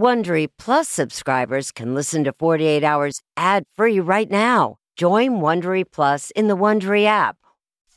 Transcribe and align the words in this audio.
Wondery 0.00 0.48
Plus 0.56 0.88
subscribers 0.88 1.70
can 1.70 1.94
listen 1.94 2.24
to 2.24 2.32
48 2.32 2.82
Hours 2.82 3.20
ad-free 3.36 4.00
right 4.00 4.30
now. 4.30 4.76
Join 4.96 5.42
Wondery 5.42 5.84
Plus 5.84 6.30
in 6.30 6.48
the 6.48 6.56
Wondery 6.56 7.04
app. 7.04 7.36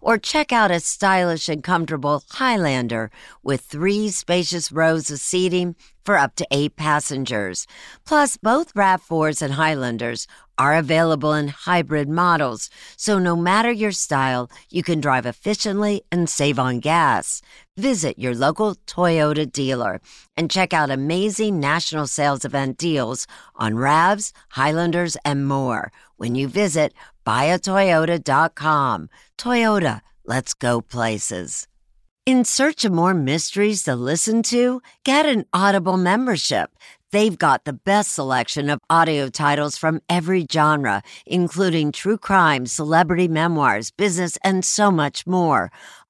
Or 0.00 0.18
check 0.18 0.52
out 0.52 0.70
a 0.70 0.80
stylish 0.80 1.48
and 1.48 1.62
comfortable 1.62 2.22
Highlander 2.30 3.10
with 3.42 3.60
three 3.62 4.08
spacious 4.10 4.72
rows 4.72 5.10
of 5.10 5.20
seating 5.20 5.76
for 6.04 6.18
up 6.18 6.34
to 6.36 6.46
eight 6.50 6.76
passengers. 6.76 7.66
Plus, 8.04 8.36
both 8.36 8.74
RAV4s 8.74 9.42
and 9.42 9.54
Highlanders 9.54 10.26
are 10.58 10.74
available 10.74 11.32
in 11.32 11.48
hybrid 11.48 12.08
models, 12.08 12.70
so 12.96 13.18
no 13.18 13.34
matter 13.34 13.70
your 13.70 13.92
style, 13.92 14.50
you 14.70 14.82
can 14.82 15.00
drive 15.00 15.26
efficiently 15.26 16.02
and 16.12 16.28
save 16.28 16.58
on 16.58 16.80
gas. 16.80 17.40
Visit 17.76 18.18
your 18.18 18.34
local 18.34 18.74
Toyota 18.86 19.50
dealer 19.50 20.00
and 20.36 20.50
check 20.50 20.74
out 20.74 20.90
amazing 20.90 21.58
national 21.58 22.06
sales 22.06 22.44
event 22.44 22.76
deals 22.76 23.26
on 23.56 23.74
RAVs, 23.74 24.32
Highlanders, 24.50 25.16
and 25.24 25.46
more 25.46 25.90
when 26.22 26.36
you 26.36 26.46
visit 26.46 26.94
buyatoyota.com. 27.26 29.10
Toyota, 29.36 30.00
let's 30.24 30.54
go 30.54 30.80
places. 30.80 31.66
In 32.24 32.44
search 32.44 32.84
of 32.84 32.92
more 32.92 33.12
mysteries 33.12 33.82
to 33.82 33.96
listen 33.96 34.44
to, 34.44 34.80
get 35.02 35.26
an 35.26 35.44
Audible 35.52 35.96
membership. 35.96 36.70
They've 37.10 37.36
got 37.36 37.64
the 37.64 37.72
best 37.72 38.12
selection 38.12 38.70
of 38.70 38.78
audio 38.88 39.28
titles 39.28 39.76
from 39.76 40.00
every 40.08 40.46
genre, 40.50 41.02
including 41.26 41.90
true 41.90 42.16
crime, 42.18 42.66
celebrity 42.66 43.26
memoirs, 43.26 43.90
business, 43.90 44.38
and 44.44 44.64
so 44.64 44.92
much 44.92 45.26
more. 45.26 45.72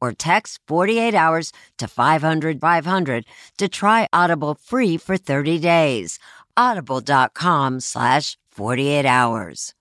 or 0.00 0.12
text 0.12 0.60
48 0.66 1.14
hours 1.14 1.52
to 1.78 1.88
500 1.88 2.60
500 2.60 3.24
to 3.58 3.68
try 3.68 4.08
Audible 4.12 4.54
free 4.54 4.96
for 4.96 5.16
30 5.16 5.58
days. 5.58 6.18
Audible.com 6.56 7.80
slash 7.80 8.38
48 8.50 9.04
hours. 9.04 9.74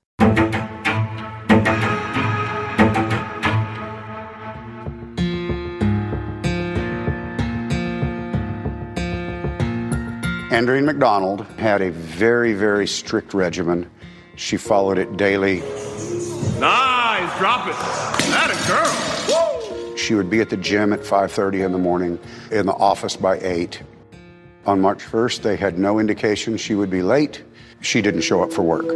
Andreen 10.56 10.86
McDonald 10.86 11.46
had 11.58 11.82
a 11.82 11.92
very, 11.92 12.54
very 12.54 12.88
strict 12.88 13.34
regimen. 13.34 13.92
She 14.38 14.56
followed 14.56 14.98
it 14.98 15.18
daily. 15.18 15.60
Nice, 16.60 17.38
drop 17.38 17.68
it. 17.68 17.76
That 18.32 18.52
a 18.52 18.68
girl. 18.68 19.45
She 19.96 20.14
would 20.14 20.30
be 20.30 20.42
at 20.42 20.50
the 20.50 20.58
gym 20.58 20.94
at 20.94 21.02
5:30 21.02 21.64
in 21.64 21.72
the 21.72 21.78
morning, 21.78 22.20
in 22.52 22.66
the 22.66 22.74
office 22.74 23.16
by 23.16 23.40
8. 23.40 23.82
On 24.66 24.82
March 24.82 25.04
1st, 25.04 25.42
they 25.44 25.56
had 25.56 25.78
no 25.78 26.00
indication 26.00 26.58
she 26.58 26.76
would 26.76 26.90
be 26.90 27.02
late. 27.02 27.44
She 27.82 28.02
didn't 28.02 28.22
show 28.22 28.44
up 28.44 28.52
for 28.52 28.64
work. 28.64 28.88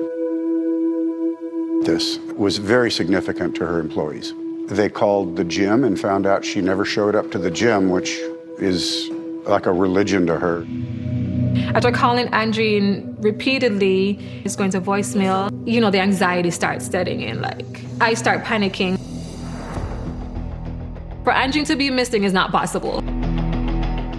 This 1.85 2.19
was 2.35 2.57
very 2.57 2.91
significant 2.91 3.55
to 3.55 3.65
her 3.65 3.79
employees. 3.79 4.33
They 4.67 4.89
called 4.89 5.35
the 5.35 5.43
gym 5.43 5.83
and 5.83 5.99
found 5.99 6.25
out 6.25 6.43
she 6.43 6.61
never 6.61 6.85
showed 6.85 7.15
up 7.15 7.31
to 7.31 7.37
the 7.37 7.49
gym, 7.51 7.89
which 7.89 8.19
is 8.59 9.09
like 9.45 9.65
a 9.65 9.71
religion 9.71 10.27
to 10.27 10.37
her. 10.37 10.65
After 11.73 11.91
calling 11.91 12.27
Andreen 12.27 13.15
repeatedly, 13.23 14.19
it's 14.43 14.55
going 14.55 14.71
to 14.71 14.81
voicemail. 14.81 15.51
You 15.65 15.81
know, 15.81 15.89
the 15.89 15.99
anxiety 15.99 16.51
starts 16.51 16.85
setting 16.85 17.21
in. 17.21 17.41
Like, 17.41 17.81
I 18.01 18.13
start 18.15 18.43
panicking. 18.43 18.97
For 21.23 21.33
Andreen 21.33 21.65
to 21.65 21.75
be 21.75 21.89
missing 21.89 22.23
is 22.23 22.31
not 22.31 22.51
possible. 22.51 23.01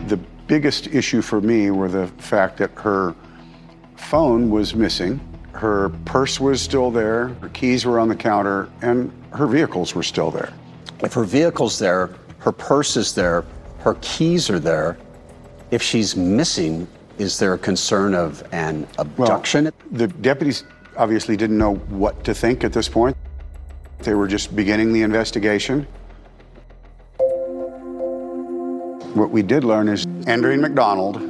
The 0.07 0.21
biggest 0.47 0.89
issue 0.89 1.23
for 1.23 1.41
me 1.41 1.71
were 1.71 1.89
the 1.89 2.07
fact 2.19 2.59
that 2.59 2.71
her 2.77 3.15
phone 3.97 4.51
was 4.51 4.75
missing, 4.75 5.19
her 5.53 5.89
purse 6.05 6.39
was 6.39 6.61
still 6.61 6.91
there, 6.91 7.29
her 7.41 7.49
keys 7.51 7.87
were 7.87 7.99
on 7.99 8.09
the 8.09 8.17
counter, 8.17 8.69
and 8.83 9.11
her 9.33 9.47
vehicles 9.47 9.95
were 9.95 10.03
still 10.03 10.31
there. 10.31 10.53
If 11.01 11.15
her 11.15 11.25
vehicle's 11.25 11.79
there, 11.79 12.11
her 12.39 12.53
purse 12.53 12.97
is 12.97 13.15
there, 13.15 13.45
her 13.79 13.97
keys 14.03 14.51
are 14.51 14.59
there, 14.59 14.99
if 15.71 15.83
she's 15.83 16.17
missing, 16.17 16.87
is 17.19 17.39
there 17.39 17.55
a 17.55 17.59
concern 17.59 18.15
of 18.15 18.43
an 18.53 18.87
abduction? 18.99 19.65
Well, 19.65 19.73
the 19.93 20.09
deputies 20.09 20.65
obviously 20.97 21.37
didn't 21.37 21.59
know 21.59 21.77
what 21.77 22.25
to 22.25 22.35
think 22.35 22.63
at 22.65 22.73
this 22.73 22.89
point. 22.89 23.17
They 24.01 24.15
were 24.15 24.29
just 24.29 24.55
beginning 24.55 24.93
the 24.93 25.03
investigation. 25.03 25.87
What 29.21 29.33
we 29.33 29.43
did 29.43 29.65
learn 29.65 29.91
is 29.91 30.07
Andreen 30.27 30.61
McDonald, 30.61 31.21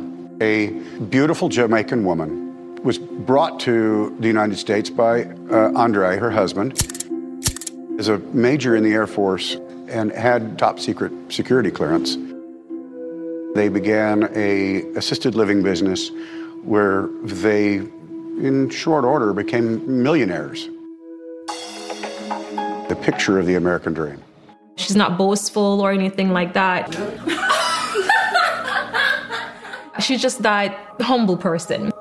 a 0.41 0.69
beautiful 1.11 1.49
Jamaican 1.49 2.05
woman, 2.05 2.81
was 2.85 2.99
brought 2.99 3.59
to 3.61 4.17
the 4.21 4.29
United 4.29 4.59
States 4.59 4.89
by 4.89 5.25
uh, 5.25 5.73
Andre, 5.75 6.17
her 6.17 6.31
husband, 6.31 6.81
as 7.99 8.07
a 8.07 8.19
major 8.33 8.77
in 8.77 8.85
the 8.85 8.93
Air 8.93 9.09
Force 9.09 9.57
and 9.89 10.13
had 10.13 10.57
top 10.57 10.79
secret 10.79 11.11
security 11.31 11.73
clearance. 11.73 12.15
They 13.57 13.69
began 13.69 14.31
a 14.37 14.83
assisted 14.95 15.35
living 15.35 15.61
business 15.65 16.13
where 16.63 17.09
they, 17.25 17.79
in 17.79 18.71
short 18.71 19.05
order, 19.05 19.33
became 19.33 20.01
millionaires. 20.01 20.69
The 22.89 22.97
picture 23.03 23.41
of 23.41 23.47
the 23.47 23.57
American 23.57 23.95
dream. 23.95 24.23
She's 24.77 24.95
not 24.95 25.19
boastful 25.19 25.81
or 25.81 25.91
anything 25.91 26.33
like 26.33 26.53
that. 26.53 26.97
She's 30.01 30.21
just 30.21 30.43
that 30.43 30.79
humble 31.01 31.37
person. 31.37 31.93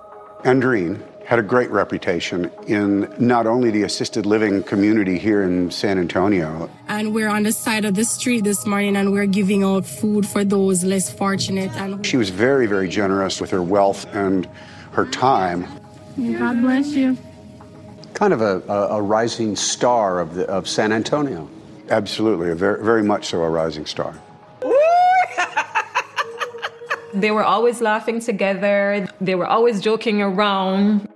Andreen 0.43 1.01
had 1.29 1.37
a 1.37 1.43
great 1.43 1.69
reputation 1.69 2.49
in 2.65 3.13
not 3.19 3.45
only 3.45 3.69
the 3.69 3.83
assisted 3.83 4.25
living 4.25 4.63
community 4.63 5.19
here 5.19 5.43
in 5.43 5.69
San 5.69 5.99
Antonio. 5.99 6.67
And 6.87 7.13
we're 7.13 7.29
on 7.29 7.43
the 7.43 7.51
side 7.51 7.85
of 7.85 7.93
the 7.93 8.03
street 8.03 8.43
this 8.43 8.65
morning 8.65 8.95
and 8.95 9.11
we're 9.11 9.27
giving 9.27 9.63
out 9.63 9.85
food 9.85 10.27
for 10.27 10.43
those 10.43 10.83
less 10.83 11.11
fortunate. 11.11 11.69
And 11.75 12.03
she 12.03 12.17
was 12.17 12.31
very, 12.31 12.65
very 12.65 12.89
generous 12.89 13.39
with 13.39 13.51
her 13.51 13.61
wealth 13.61 14.07
and 14.15 14.49
her 14.93 15.05
time. 15.05 15.67
God 16.17 16.61
bless 16.61 16.93
you. 16.93 17.15
Kind 18.15 18.33
of 18.33 18.41
a, 18.41 18.63
a, 18.67 18.97
a 18.97 19.01
rising 19.01 19.55
star 19.55 20.19
of, 20.19 20.33
the, 20.33 20.47
of 20.47 20.67
San 20.67 20.91
Antonio. 20.91 21.47
Absolutely, 21.89 22.49
a 22.49 22.55
very, 22.55 22.83
very 22.83 23.03
much 23.03 23.27
so 23.27 23.43
a 23.43 23.49
rising 23.49 23.85
star. 23.85 24.19
They 27.13 27.31
were 27.31 27.43
always 27.43 27.81
laughing 27.81 28.19
together. 28.19 29.07
They 29.19 29.35
were 29.35 29.47
always 29.47 29.81
joking 29.81 30.21
around. 30.21 31.07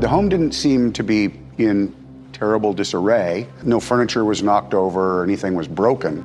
The 0.00 0.08
home 0.08 0.28
didn't 0.28 0.52
seem 0.52 0.92
to 0.92 1.02
be 1.02 1.32
in 1.58 1.94
terrible 2.32 2.72
disarray. 2.72 3.48
No 3.64 3.80
furniture 3.80 4.24
was 4.24 4.42
knocked 4.42 4.72
over 4.72 5.18
or 5.18 5.24
anything 5.24 5.54
was 5.54 5.66
broken. 5.66 6.24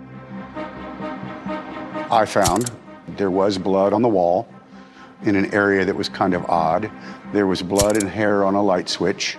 I 2.12 2.26
found 2.28 2.72
there 3.18 3.32
was 3.32 3.58
blood 3.58 3.94
on 3.94 4.04
the 4.04 4.10
wall 4.10 4.48
in 5.24 5.36
an 5.36 5.52
area 5.54 5.84
that 5.86 5.96
was 5.96 6.10
kind 6.10 6.36
of 6.36 6.46
odd. 6.46 6.92
There 7.32 7.48
was 7.48 7.64
blood 7.64 7.98
and 7.98 8.08
hair 8.08 8.46
on 8.46 8.54
a 8.54 8.62
light 8.62 8.90
switch. 8.90 9.38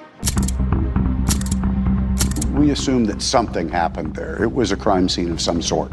We 2.50 2.70
assumed 2.70 3.06
that 3.08 3.22
something 3.22 3.69
happened 3.69 4.16
there. 4.16 4.42
It 4.42 4.52
was 4.52 4.72
a 4.72 4.76
crime 4.76 5.08
scene 5.08 5.31
of 5.31 5.40
some 5.40 5.62
sort. 5.62 5.92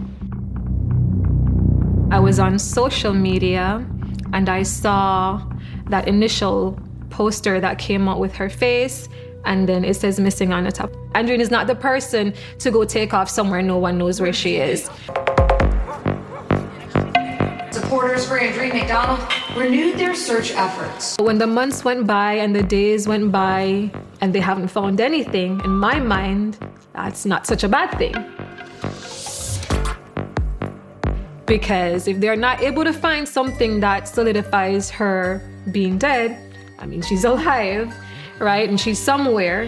I 2.11 2.19
was 2.19 2.39
on 2.39 2.59
social 2.59 3.13
media 3.13 3.87
and 4.33 4.49
I 4.49 4.63
saw 4.63 5.41
that 5.87 6.09
initial 6.09 6.77
poster 7.09 7.61
that 7.61 7.79
came 7.79 8.09
out 8.09 8.19
with 8.19 8.35
her 8.35 8.49
face 8.49 9.07
and 9.45 9.67
then 9.67 9.85
it 9.85 9.95
says 9.95 10.19
missing 10.19 10.51
on 10.51 10.65
the 10.65 10.73
top. 10.73 10.91
Andreen 11.15 11.39
is 11.39 11.49
not 11.49 11.67
the 11.67 11.75
person 11.75 12.33
to 12.59 12.69
go 12.69 12.83
take 12.83 13.13
off 13.13 13.29
somewhere 13.29 13.61
no 13.61 13.77
one 13.77 13.97
knows 13.97 14.19
where 14.19 14.33
she 14.33 14.57
is. 14.57 14.89
Supporters 17.71 18.27
for 18.27 18.37
Andreen 18.37 18.73
McDonald 18.73 19.25
renewed 19.55 19.97
their 19.97 20.13
search 20.13 20.51
efforts. 20.51 21.15
When 21.17 21.37
the 21.37 21.47
months 21.47 21.85
went 21.85 22.07
by 22.07 22.33
and 22.33 22.53
the 22.53 22.63
days 22.63 23.07
went 23.07 23.31
by 23.31 23.89
and 24.19 24.35
they 24.35 24.41
haven't 24.41 24.67
found 24.67 24.99
anything, 24.99 25.61
in 25.63 25.71
my 25.71 25.97
mind, 26.01 26.57
that's 26.91 27.25
not 27.25 27.47
such 27.47 27.63
a 27.63 27.69
bad 27.69 27.97
thing. 27.97 28.15
Because 31.51 32.07
if 32.07 32.21
they're 32.21 32.37
not 32.37 32.61
able 32.61 32.85
to 32.85 32.93
find 32.93 33.27
something 33.27 33.81
that 33.81 34.07
solidifies 34.07 34.89
her 34.89 35.41
being 35.69 35.97
dead, 35.97 36.39
I 36.79 36.85
mean, 36.85 37.01
she's 37.01 37.25
alive, 37.25 37.93
right? 38.39 38.69
And 38.69 38.79
she's 38.79 38.97
somewhere. 38.97 39.67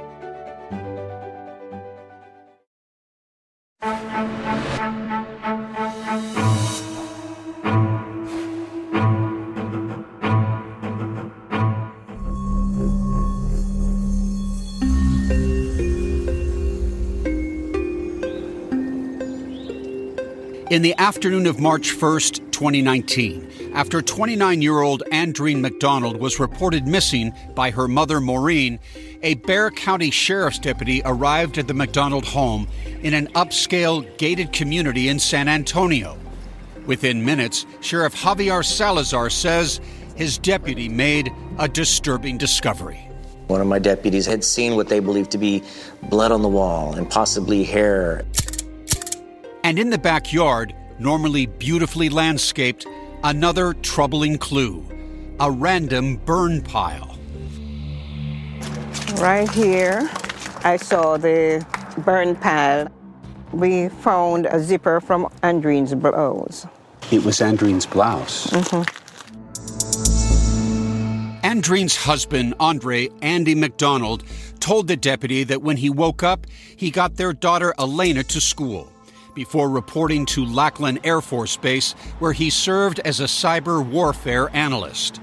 In 3.83 3.89
the 20.83 20.93
afternoon 20.99 21.47
of 21.47 21.59
March 21.59 21.91
1st, 21.91 22.51
2019, 22.51 23.60
after 23.73 24.01
29 24.01 24.61
year 24.61 24.81
old 24.81 25.03
Andreen 25.11 25.61
McDonald 25.61 26.17
was 26.17 26.39
reported 26.39 26.87
missing 26.87 27.33
by 27.55 27.71
her 27.71 27.87
mother 27.87 28.19
Maureen, 28.19 28.79
a 29.23 29.35
Bexar 29.35 29.71
County 29.71 30.11
Sheriff's 30.11 30.59
deputy 30.59 31.01
arrived 31.05 31.57
at 31.57 31.67
the 31.67 31.73
McDonald 31.73 32.25
home 32.25 32.67
in 33.01 33.13
an 33.13 33.27
upscale 33.27 34.05
gated 34.17 34.51
community 34.51 35.07
in 35.07 35.19
San 35.19 35.47
Antonio. 35.47 36.17
Within 36.85 37.23
minutes, 37.23 37.65
Sheriff 37.81 38.15
Javier 38.15 38.65
Salazar 38.65 39.29
says 39.29 39.79
his 40.15 40.37
deputy 40.37 40.89
made 40.89 41.31
a 41.59 41.67
disturbing 41.67 42.37
discovery. 42.37 43.07
One 43.47 43.61
of 43.61 43.67
my 43.67 43.79
deputies 43.79 44.25
had 44.25 44.43
seen 44.43 44.75
what 44.75 44.87
they 44.87 44.99
believed 44.99 45.31
to 45.31 45.37
be 45.37 45.63
blood 46.03 46.31
on 46.31 46.41
the 46.41 46.49
wall 46.49 46.95
and 46.95 47.09
possibly 47.09 47.63
hair. 47.63 48.25
And 49.63 49.77
in 49.77 49.89
the 49.89 49.97
backyard, 49.97 50.73
normally 50.99 51.45
beautifully 51.45 52.09
landscaped, 52.09 52.85
another 53.23 53.73
troubling 53.73 54.37
clue 54.37 54.85
a 55.39 55.49
random 55.49 56.17
burn 56.17 56.61
pile. 56.61 57.17
Right 59.15 59.49
here, 59.49 60.07
I 60.63 60.77
saw 60.77 61.17
the 61.17 61.65
burn 62.05 62.35
pile. 62.35 62.87
We 63.51 63.89
found 63.89 64.45
a 64.45 64.59
zipper 64.59 65.01
from 65.01 65.25
Andreen's 65.41 65.95
blouse. 65.95 66.67
It 67.11 67.25
was 67.25 67.39
Andreen's 67.39 67.87
blouse. 67.87 68.47
Mm-hmm. 68.47 68.83
Andreen's 71.43 71.97
husband, 71.97 72.53
Andre 72.59 73.09
Andy 73.21 73.55
McDonald, 73.55 74.23
told 74.59 74.87
the 74.87 74.95
deputy 74.95 75.43
that 75.43 75.63
when 75.63 75.77
he 75.77 75.89
woke 75.89 76.21
up, 76.21 76.45
he 76.75 76.91
got 76.91 77.15
their 77.15 77.33
daughter 77.33 77.73
Elena 77.79 78.23
to 78.25 78.39
school 78.39 78.91
before 79.33 79.69
reporting 79.69 80.25
to 80.27 80.45
Lackland 80.45 80.99
Air 81.03 81.21
Force 81.21 81.57
Base, 81.57 81.93
where 82.19 82.33
he 82.33 82.49
served 82.49 82.99
as 82.99 83.19
a 83.19 83.25
cyber 83.25 83.85
warfare 83.85 84.49
analyst. 84.55 85.19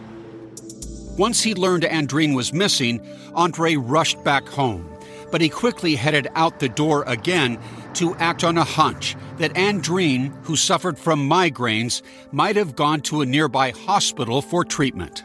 Once 1.16 1.42
he 1.42 1.54
learned 1.54 1.82
Andreen 1.82 2.34
was 2.34 2.52
missing, 2.52 3.00
Andre 3.34 3.74
rushed 3.74 4.22
back 4.22 4.46
home, 4.46 4.88
but 5.32 5.40
he 5.40 5.48
quickly 5.48 5.96
headed 5.96 6.28
out 6.34 6.60
the 6.60 6.68
door 6.68 7.02
again 7.06 7.58
to 7.94 8.14
act 8.16 8.44
on 8.44 8.56
a 8.56 8.64
hunch 8.64 9.16
that 9.38 9.52
Andreen, 9.54 10.32
who 10.44 10.54
suffered 10.54 10.98
from 10.98 11.28
migraines, 11.28 12.02
might 12.30 12.56
have 12.56 12.76
gone 12.76 13.00
to 13.00 13.20
a 13.20 13.26
nearby 13.26 13.70
hospital 13.70 14.40
for 14.40 14.64
treatment. 14.64 15.24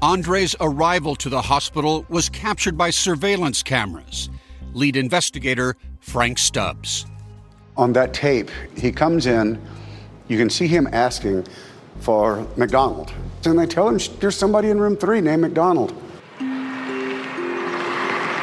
Andre's 0.00 0.56
arrival 0.60 1.14
to 1.16 1.28
the 1.28 1.42
hospital 1.42 2.04
was 2.08 2.28
captured 2.28 2.76
by 2.76 2.90
surveillance 2.90 3.62
cameras. 3.62 4.28
Lead 4.72 4.96
investigator 4.96 5.76
Frank 6.00 6.38
Stubbs 6.38 7.06
on 7.76 7.92
that 7.94 8.14
tape, 8.14 8.50
he 8.76 8.92
comes 8.92 9.26
in, 9.26 9.60
you 10.28 10.38
can 10.38 10.48
see 10.48 10.66
him 10.66 10.88
asking 10.92 11.46
for 12.00 12.46
McDonald. 12.56 13.12
And 13.44 13.58
they 13.58 13.66
tell 13.66 13.88
him 13.88 13.98
there's 14.20 14.36
somebody 14.36 14.70
in 14.70 14.80
room 14.80 14.96
three 14.96 15.20
named 15.20 15.42
McDonald. 15.42 15.92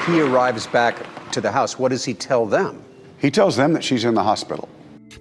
He 0.07 0.19
arrives 0.19 0.67
back 0.67 0.97
to 1.31 1.41
the 1.41 1.51
house. 1.51 1.79
What 1.79 1.89
does 1.89 2.03
he 2.03 2.13
tell 2.13 2.45
them? 2.45 2.83
He 3.19 3.31
tells 3.31 3.55
them 3.55 3.73
that 3.73 3.83
she's 3.83 4.03
in 4.03 4.15
the 4.15 4.23
hospital. 4.23 4.67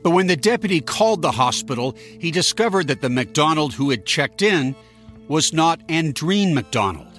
But 0.02 0.11
when 0.11 0.26
the 0.26 0.37
deputy 0.37 0.81
called 0.81 1.23
the 1.23 1.33
hospital, 1.33 1.97
he 2.19 2.31
discovered 2.31 2.88
that 2.88 3.02
the 3.02 3.11
McDonald 3.11 3.75
who 3.75 3.90
had 3.90 4.07
checked 4.07 4.43
in 4.43 4.75
was 5.29 5.52
not 5.52 5.87
Andreen 5.88 6.55
McDonald. 6.55 7.10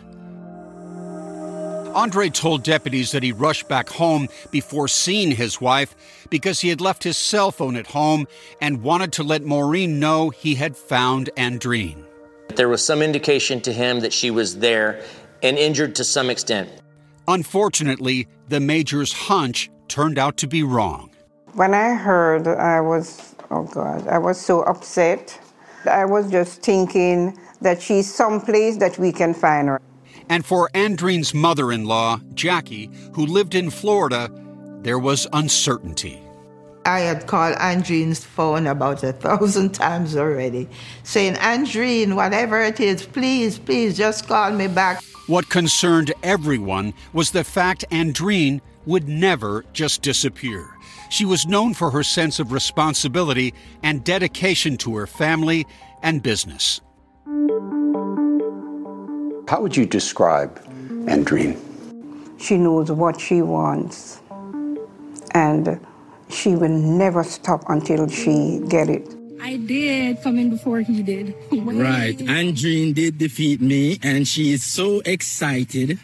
Andre 1.93 2.29
told 2.29 2.63
deputies 2.63 3.11
that 3.11 3.23
he 3.23 3.31
rushed 3.31 3.67
back 3.67 3.89
home 3.89 4.27
before 4.49 4.87
seeing 4.87 5.31
his 5.31 5.59
wife 5.59 5.95
because 6.29 6.61
he 6.61 6.69
had 6.69 6.81
left 6.81 7.03
his 7.03 7.17
cell 7.17 7.51
phone 7.51 7.75
at 7.75 7.87
home 7.87 8.27
and 8.61 8.81
wanted 8.81 9.11
to 9.13 9.23
let 9.23 9.43
Maureen 9.43 9.99
know 9.99 10.29
he 10.29 10.55
had 10.55 10.77
found 10.77 11.29
Andreen. 11.35 12.03
There 12.55 12.69
was 12.69 12.83
some 12.83 13.01
indication 13.01 13.61
to 13.61 13.73
him 13.73 13.99
that 14.01 14.13
she 14.13 14.31
was 14.31 14.59
there 14.59 15.03
and 15.43 15.57
injured 15.57 15.95
to 15.95 16.03
some 16.03 16.29
extent. 16.29 16.69
Unfortunately, 17.27 18.27
the 18.49 18.59
major's 18.59 19.13
hunch 19.13 19.69
turned 19.87 20.17
out 20.17 20.37
to 20.37 20.47
be 20.47 20.63
wrong. 20.63 21.09
When 21.53 21.73
I 21.73 21.93
heard, 21.93 22.47
I 22.47 22.81
was, 22.81 23.35
oh 23.49 23.63
God, 23.63 24.07
I 24.07 24.17
was 24.17 24.39
so 24.39 24.63
upset. 24.63 25.37
I 25.89 26.05
was 26.05 26.31
just 26.31 26.61
thinking 26.61 27.37
that 27.61 27.81
she's 27.81 28.13
someplace 28.13 28.77
that 28.77 28.97
we 28.97 29.11
can 29.11 29.33
find 29.33 29.67
her. 29.67 29.81
And 30.31 30.45
for 30.45 30.69
Andreen's 30.73 31.33
mother 31.33 31.73
in 31.73 31.83
law, 31.83 32.21
Jackie, 32.35 32.89
who 33.15 33.25
lived 33.25 33.53
in 33.53 33.69
Florida, 33.69 34.31
there 34.81 34.97
was 34.97 35.27
uncertainty. 35.33 36.23
I 36.85 37.01
had 37.01 37.27
called 37.27 37.57
Andreen's 37.57 38.23
phone 38.23 38.65
about 38.65 39.03
a 39.03 39.11
thousand 39.11 39.73
times 39.73 40.15
already, 40.15 40.69
saying, 41.03 41.33
Andreen, 41.33 42.15
whatever 42.15 42.61
it 42.61 42.79
is, 42.79 43.05
please, 43.05 43.59
please 43.59 43.97
just 43.97 44.25
call 44.25 44.51
me 44.51 44.67
back. 44.67 45.03
What 45.27 45.49
concerned 45.49 46.13
everyone 46.23 46.93
was 47.11 47.31
the 47.31 47.43
fact 47.43 47.83
Andreen 47.91 48.61
would 48.85 49.09
never 49.09 49.65
just 49.73 50.01
disappear. 50.01 50.65
She 51.09 51.25
was 51.25 51.45
known 51.45 51.73
for 51.73 51.91
her 51.91 52.03
sense 52.03 52.39
of 52.39 52.53
responsibility 52.53 53.53
and 53.83 54.01
dedication 54.05 54.77
to 54.77 54.95
her 54.95 55.07
family 55.07 55.67
and 56.01 56.23
business. 56.23 56.79
How 59.47 59.61
would 59.61 59.75
you 59.75 59.85
describe 59.85 60.63
Andreen? 61.07 61.57
She 62.39 62.57
knows 62.57 62.91
what 62.91 63.19
she 63.19 63.41
wants, 63.41 64.21
and 65.33 65.79
she 66.29 66.55
will 66.55 66.69
never 66.69 67.23
stop 67.23 67.63
until 67.67 68.07
she 68.07 68.61
get 68.67 68.89
it. 68.89 69.15
I 69.41 69.57
did 69.57 70.21
come 70.21 70.37
in 70.37 70.51
before 70.51 70.81
he 70.81 71.03
did. 71.03 71.35
right. 71.51 72.17
Andreen 72.17 72.93
did 72.93 73.17
defeat 73.17 73.61
me, 73.61 73.99
and 74.03 74.27
she 74.27 74.51
is 74.51 74.63
so 74.63 75.01
excited. 75.05 75.99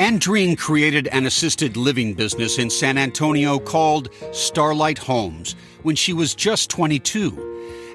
Andreen 0.00 0.56
created 0.56 1.08
an 1.08 1.26
assisted 1.26 1.76
living 1.76 2.14
business 2.14 2.58
in 2.58 2.70
San 2.70 2.96
Antonio 2.96 3.58
called 3.58 4.08
Starlight 4.32 4.98
Homes 4.98 5.54
when 5.82 5.94
she 5.94 6.12
was 6.12 6.34
just 6.34 6.70
22. 6.70 7.49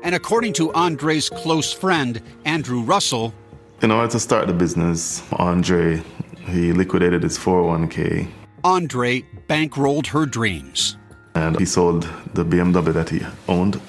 And 0.06 0.14
according 0.14 0.54
to 0.54 0.72
Andre's 0.74 1.32
close 1.32 1.74
friend, 1.74 2.22
Andrew 2.46 2.82
Russell, 2.82 3.34
in 3.82 3.90
order 3.90 4.08
to 4.12 4.20
start 4.20 4.46
the 4.46 4.54
business, 4.54 5.24
Andre, 5.34 6.04
he 6.42 6.74
liquidated 6.74 7.24
his 7.24 7.40
401k. 7.40 8.28
Andre 8.64 9.24
bankrolled 9.50 10.06
her 10.06 10.28
dreams. 10.28 10.96
And 11.34 11.58
he 11.58 11.66
sold 11.66 12.04
the 12.36 12.46
BMW 12.46 12.94
that 12.94 13.10
he 13.10 13.22
owned. 13.50 13.82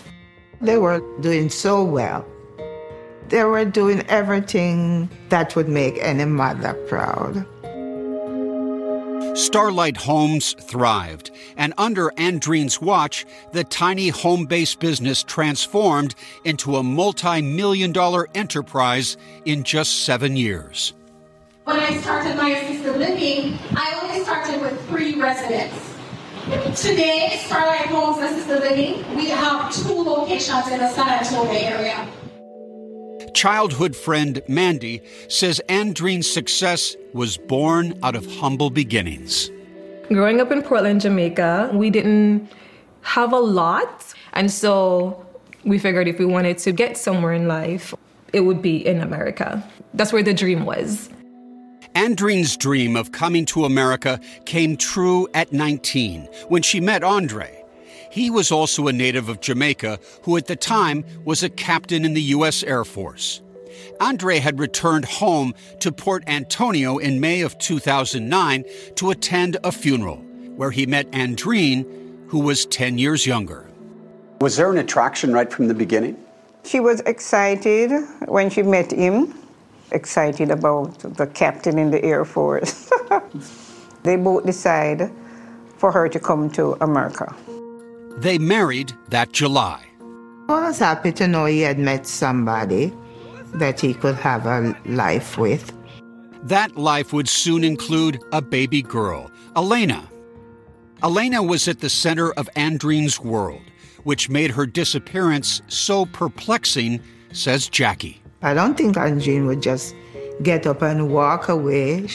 They 0.63 0.79
were 0.79 1.03
doing 1.21 1.51
so 1.51 1.85
well. 1.85 2.27
They 3.29 3.45
were 3.45 3.67
doing 3.67 4.01
everything 4.09 5.11
that 5.29 5.55
would 5.55 5.69
make 5.69 5.99
any 6.01 6.25
mother 6.25 6.73
proud. 6.89 7.45
Starlight 9.37 9.99
Homes 9.99 10.55
thrived, 10.55 11.31
and 11.59 11.75
under 11.77 12.09
Andreen's 12.17 12.81
watch, 12.81 13.27
the 13.53 13.65
tiny 13.65 14.09
home 14.09 14.47
based 14.47 14.81
business 14.81 15.23
transformed 15.23 16.15
into 16.45 16.77
a 16.77 16.83
multi 16.83 17.43
million 17.43 17.93
dollar 17.93 18.29
enterprise 18.35 19.19
in 19.45 19.63
just 19.63 20.05
seven 20.07 20.39
years. 20.39 20.95
When 21.65 21.79
I 21.79 21.99
started 21.99 22.37
my 22.39 22.49
assisted 22.49 22.97
living, 22.97 23.59
I 23.77 24.01
only 24.03 24.25
started 24.25 24.59
with 24.63 24.89
three 24.89 25.21
residents. 25.21 25.95
Today, 26.81 27.43
Starlight 27.45 27.89
Homes 27.89 28.19
Assisted 28.19 28.61
Living, 28.61 29.17
we 29.17 29.29
have 29.29 29.71
two 29.71 29.93
locations 29.93 30.67
in 30.69 30.79
the 30.79 30.89
San 30.93 31.09
Antonio 31.11 31.53
area. 31.53 32.09
Childhood 33.37 33.95
friend 33.95 34.41
Mandy 34.49 35.03
says 35.29 35.61
Andreen's 35.69 36.29
success 36.29 36.97
was 37.13 37.37
born 37.37 37.93
out 38.03 38.17
of 38.17 38.25
humble 38.25 38.71
beginnings. 38.71 39.51
Growing 40.09 40.41
up 40.41 40.51
in 40.51 40.63
Portland, 40.63 41.03
Jamaica, 41.03 41.69
we 41.75 41.91
didn't 41.91 42.49
have 43.03 43.35
a 43.35 43.39
lot. 43.39 44.15
And 44.33 44.51
so 44.51 45.27
we 45.65 45.79
figured 45.79 46.09
if 46.09 46.19
we 46.19 46.25
wanted 46.25 46.57
to 46.57 46.73
get 46.73 46.97
somewhere 46.97 47.35
in 47.35 47.47
life, 47.47 47.93
it 48.33 48.41
would 48.41 48.63
be 48.63 48.79
in 48.87 49.03
America. 49.03 49.63
That's 49.93 50.15
where 50.15 50.23
the 50.23 50.33
dream 50.33 50.65
was. 50.65 51.11
Andreen's 51.95 52.57
dream 52.57 52.97
of 52.97 53.13
coming 53.13 53.45
to 53.47 53.67
America 53.67 54.19
came 54.47 54.79
true 54.79 55.29
at 55.35 55.53
19 55.53 56.23
when 56.49 56.63
she 56.63 56.81
met 56.81 57.05
Andre. 57.05 57.66
He 58.17 58.31
was 58.31 58.51
also 58.51 58.89
a 58.89 58.95
native 58.95 59.29
of 59.29 59.43
Jamaica 59.43 60.01
who 60.23 60.39
at 60.39 60.47
the 60.47 60.57
time 60.57 61.05
was 61.27 61.43
a 61.43 61.51
captain 61.51 62.03
in 62.03 62.15
the 62.15 62.23
U.S. 62.37 62.63
Air 62.63 62.83
Force. 62.83 63.43
Andre 64.01 64.39
had 64.39 64.59
returned 64.59 65.05
home 65.05 65.53
to 65.81 65.93
Port 65.93 66.25
Antonio 66.27 66.97
in 66.97 67.21
May 67.21 67.43
of 67.43 67.59
2009 67.59 68.65
to 68.95 69.11
attend 69.11 69.59
a 69.65 69.71
funeral 69.71 70.17
where 70.57 70.71
he 70.71 70.87
met 70.87 71.11
Andreen, 71.13 71.85
who 72.29 72.39
was 72.39 72.65
10 72.65 72.97
years 72.97 73.27
younger. 73.27 73.69
Was 74.41 74.57
there 74.57 74.73
an 74.73 74.79
attraction 74.79 75.35
right 75.35 75.53
from 75.53 75.69
the 75.69 75.75
beginning? 75.75 76.17
She 76.65 76.81
was 76.81 77.01
excited 77.01 77.91
when 78.29 78.49
she 78.49 78.63
met 78.63 78.93
him, 78.93 79.35
excited 79.93 80.51
about 80.51 81.01
the 81.01 81.27
captain 81.27 81.79
in 81.79 81.91
the 81.91 82.03
Air 82.03 82.25
Force. 82.25 82.91
they 84.05 84.17
both 84.17 84.47
decided 84.47 85.11
for 85.77 85.93
her 85.93 86.09
to 86.09 86.19
come 86.19 86.49
to 86.53 86.79
America. 86.81 87.37
They 88.17 88.39
married 88.39 88.93
that 89.11 89.33
July. 89.33 89.85
I 90.49 90.69
was 90.69 90.79
happy 90.79 91.13
to 91.13 91.29
know 91.29 91.45
he 91.45 91.61
had 91.61 91.79
met 91.79 92.07
somebody 92.07 92.93
that 93.55 93.81
he 93.81 93.95
could 93.95 94.15
have 94.17 94.47
a 94.47 94.77
life 94.87 95.37
with. 95.37 95.73
That 96.43 96.77
life 96.77 97.13
would 97.13 97.29
soon 97.29 97.65
include 97.65 98.23
a 98.33 98.41
baby 98.41 98.81
girl, 98.83 99.31
Elena. 99.57 100.09
Elena 101.03 101.43
was 101.43 101.69
at 101.69 101.81
the 101.81 101.91
center 101.91 102.33
of 102.33 102.49
Andreen's 102.57 103.21
world, 103.21 103.63
which 104.05 104.31
made 104.31 104.53
her 104.53 104.67
disappearance 104.67 105.61
so 105.69 106.07
perplexing, 106.07 107.01
says 107.33 107.69
Jackie. 107.69 108.23
I 108.43 108.55
don't 108.55 108.77
think 108.77 108.97
Andreen 108.97 109.47
would 109.47 109.63
just 109.63 109.95
get 110.43 110.67
up 110.67 110.83
and 110.83 111.11
walk 111.13 111.49
away 111.49 112.09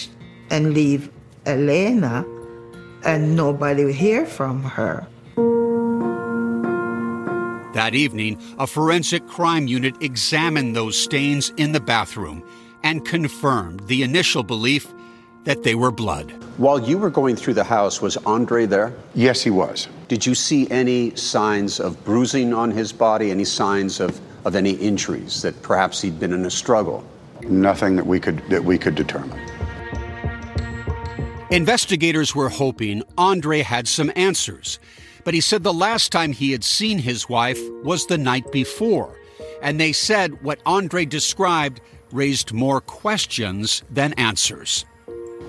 and 0.49 0.73
leave 0.73 1.11
Elena 1.45 2.25
and 3.03 3.35
nobody 3.35 3.85
would 3.85 3.95
hear 3.95 4.25
from 4.25 4.63
her. 4.63 5.05
That 7.73 7.95
evening, 7.95 8.37
a 8.59 8.67
forensic 8.67 9.27
crime 9.27 9.65
unit 9.65 9.95
examined 10.01 10.75
those 10.75 10.97
stains 10.97 11.53
in 11.55 11.71
the 11.71 11.79
bathroom 11.79 12.43
and 12.83 13.05
confirmed 13.05 13.87
the 13.87 14.03
initial 14.03 14.43
belief 14.43 14.93
that 15.45 15.63
they 15.63 15.73
were 15.73 15.91
blood. 15.91 16.31
While 16.57 16.79
you 16.79 16.97
were 16.97 17.09
going 17.09 17.37
through 17.37 17.53
the 17.53 17.63
house, 17.63 18.01
was 18.01 18.17
Andre 18.17 18.65
there? 18.65 18.93
Yes, 19.15 19.41
he 19.41 19.49
was. 19.49 19.87
Did 20.09 20.25
you 20.25 20.35
see 20.35 20.69
any 20.69 21.15
signs 21.15 21.79
of 21.79 22.03
bruising 22.03 22.53
on 22.53 22.71
his 22.71 22.91
body, 22.91 23.31
any 23.31 23.45
signs 23.45 24.01
of, 24.01 24.19
of 24.43 24.55
any 24.55 24.71
injuries 24.71 25.41
that 25.41 25.59
perhaps 25.61 26.01
he'd 26.01 26.19
been 26.19 26.33
in 26.33 26.45
a 26.45 26.51
struggle? 26.51 27.05
Nothing 27.43 27.95
that 27.95 28.05
we 28.05 28.19
could 28.19 28.37
that 28.49 28.65
we 28.65 28.77
could 28.77 28.95
determine. 28.95 29.39
Investigators 31.49 32.35
were 32.35 32.49
hoping 32.49 33.01
Andre 33.17 33.61
had 33.61 33.87
some 33.87 34.11
answers 34.15 34.77
but 35.23 35.33
he 35.33 35.41
said 35.41 35.63
the 35.63 35.73
last 35.73 36.11
time 36.11 36.31
he 36.31 36.51
had 36.51 36.63
seen 36.63 36.99
his 36.99 37.29
wife 37.29 37.59
was 37.83 38.05
the 38.05 38.17
night 38.17 38.51
before. 38.51 39.17
And 39.61 39.79
they 39.79 39.91
said 39.91 40.43
what 40.43 40.59
Andre 40.65 41.05
described 41.05 41.81
raised 42.11 42.51
more 42.53 42.81
questions 42.81 43.83
than 43.89 44.13
answers. 44.13 44.85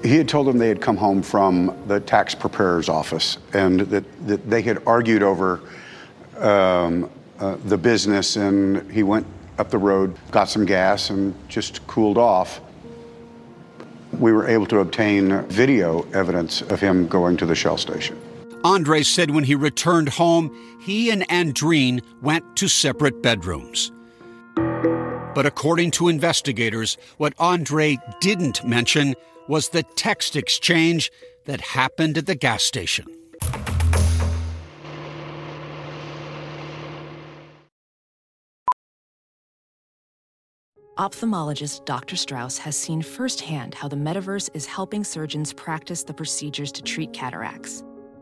He 0.02 0.16
had 0.16 0.28
told 0.28 0.46
them 0.46 0.58
they 0.58 0.68
had 0.68 0.80
come 0.80 0.96
home 0.96 1.22
from 1.22 1.76
the 1.86 2.00
tax 2.00 2.34
preparer's 2.34 2.88
office 2.88 3.38
and 3.52 3.80
that, 3.80 4.26
that 4.26 4.50
they 4.50 4.62
had 4.62 4.82
argued 4.86 5.22
over 5.22 5.60
um, 6.38 7.08
uh, 7.38 7.56
the 7.64 7.78
business, 7.78 8.36
and 8.36 8.90
he 8.90 9.02
went 9.02 9.26
up 9.58 9.70
the 9.70 9.78
road, 9.78 10.16
got 10.30 10.48
some 10.48 10.64
gas, 10.64 11.10
and 11.10 11.34
just 11.48 11.86
cooled 11.86 12.18
off. 12.18 12.60
We 14.12 14.32
were 14.32 14.46
able 14.46 14.66
to 14.66 14.80
obtain 14.80 15.42
video 15.46 16.06
evidence 16.12 16.62
of 16.62 16.80
him 16.80 17.08
going 17.08 17.36
to 17.38 17.46
the 17.46 17.54
Shell 17.54 17.78
station. 17.78 18.20
Andre 18.64 19.02
said 19.02 19.30
when 19.32 19.44
he 19.44 19.56
returned 19.56 20.08
home, 20.08 20.56
he 20.80 21.10
and 21.10 21.26
Andreen 21.28 22.00
went 22.22 22.56
to 22.56 22.68
separate 22.68 23.20
bedrooms. 23.20 23.90
But 24.54 25.46
according 25.46 25.90
to 25.92 26.08
investigators, 26.08 26.96
what 27.16 27.34
Andre 27.38 27.98
didn't 28.20 28.64
mention 28.64 29.14
was 29.48 29.70
the 29.70 29.82
text 29.82 30.36
exchange 30.36 31.10
that 31.46 31.60
happened 31.60 32.18
at 32.18 32.26
the 32.26 32.36
gas 32.36 32.62
station. 32.62 33.06
Ophthalmologist 40.98 41.84
Dr. 41.84 42.14
Strauss 42.14 42.58
has 42.58 42.76
seen 42.76 43.02
firsthand 43.02 43.74
how 43.74 43.88
the 43.88 43.96
metaverse 43.96 44.50
is 44.54 44.66
helping 44.66 45.02
surgeons 45.02 45.52
practice 45.52 46.04
the 46.04 46.14
procedures 46.14 46.70
to 46.70 46.82
treat 46.82 47.12
cataracts 47.12 47.82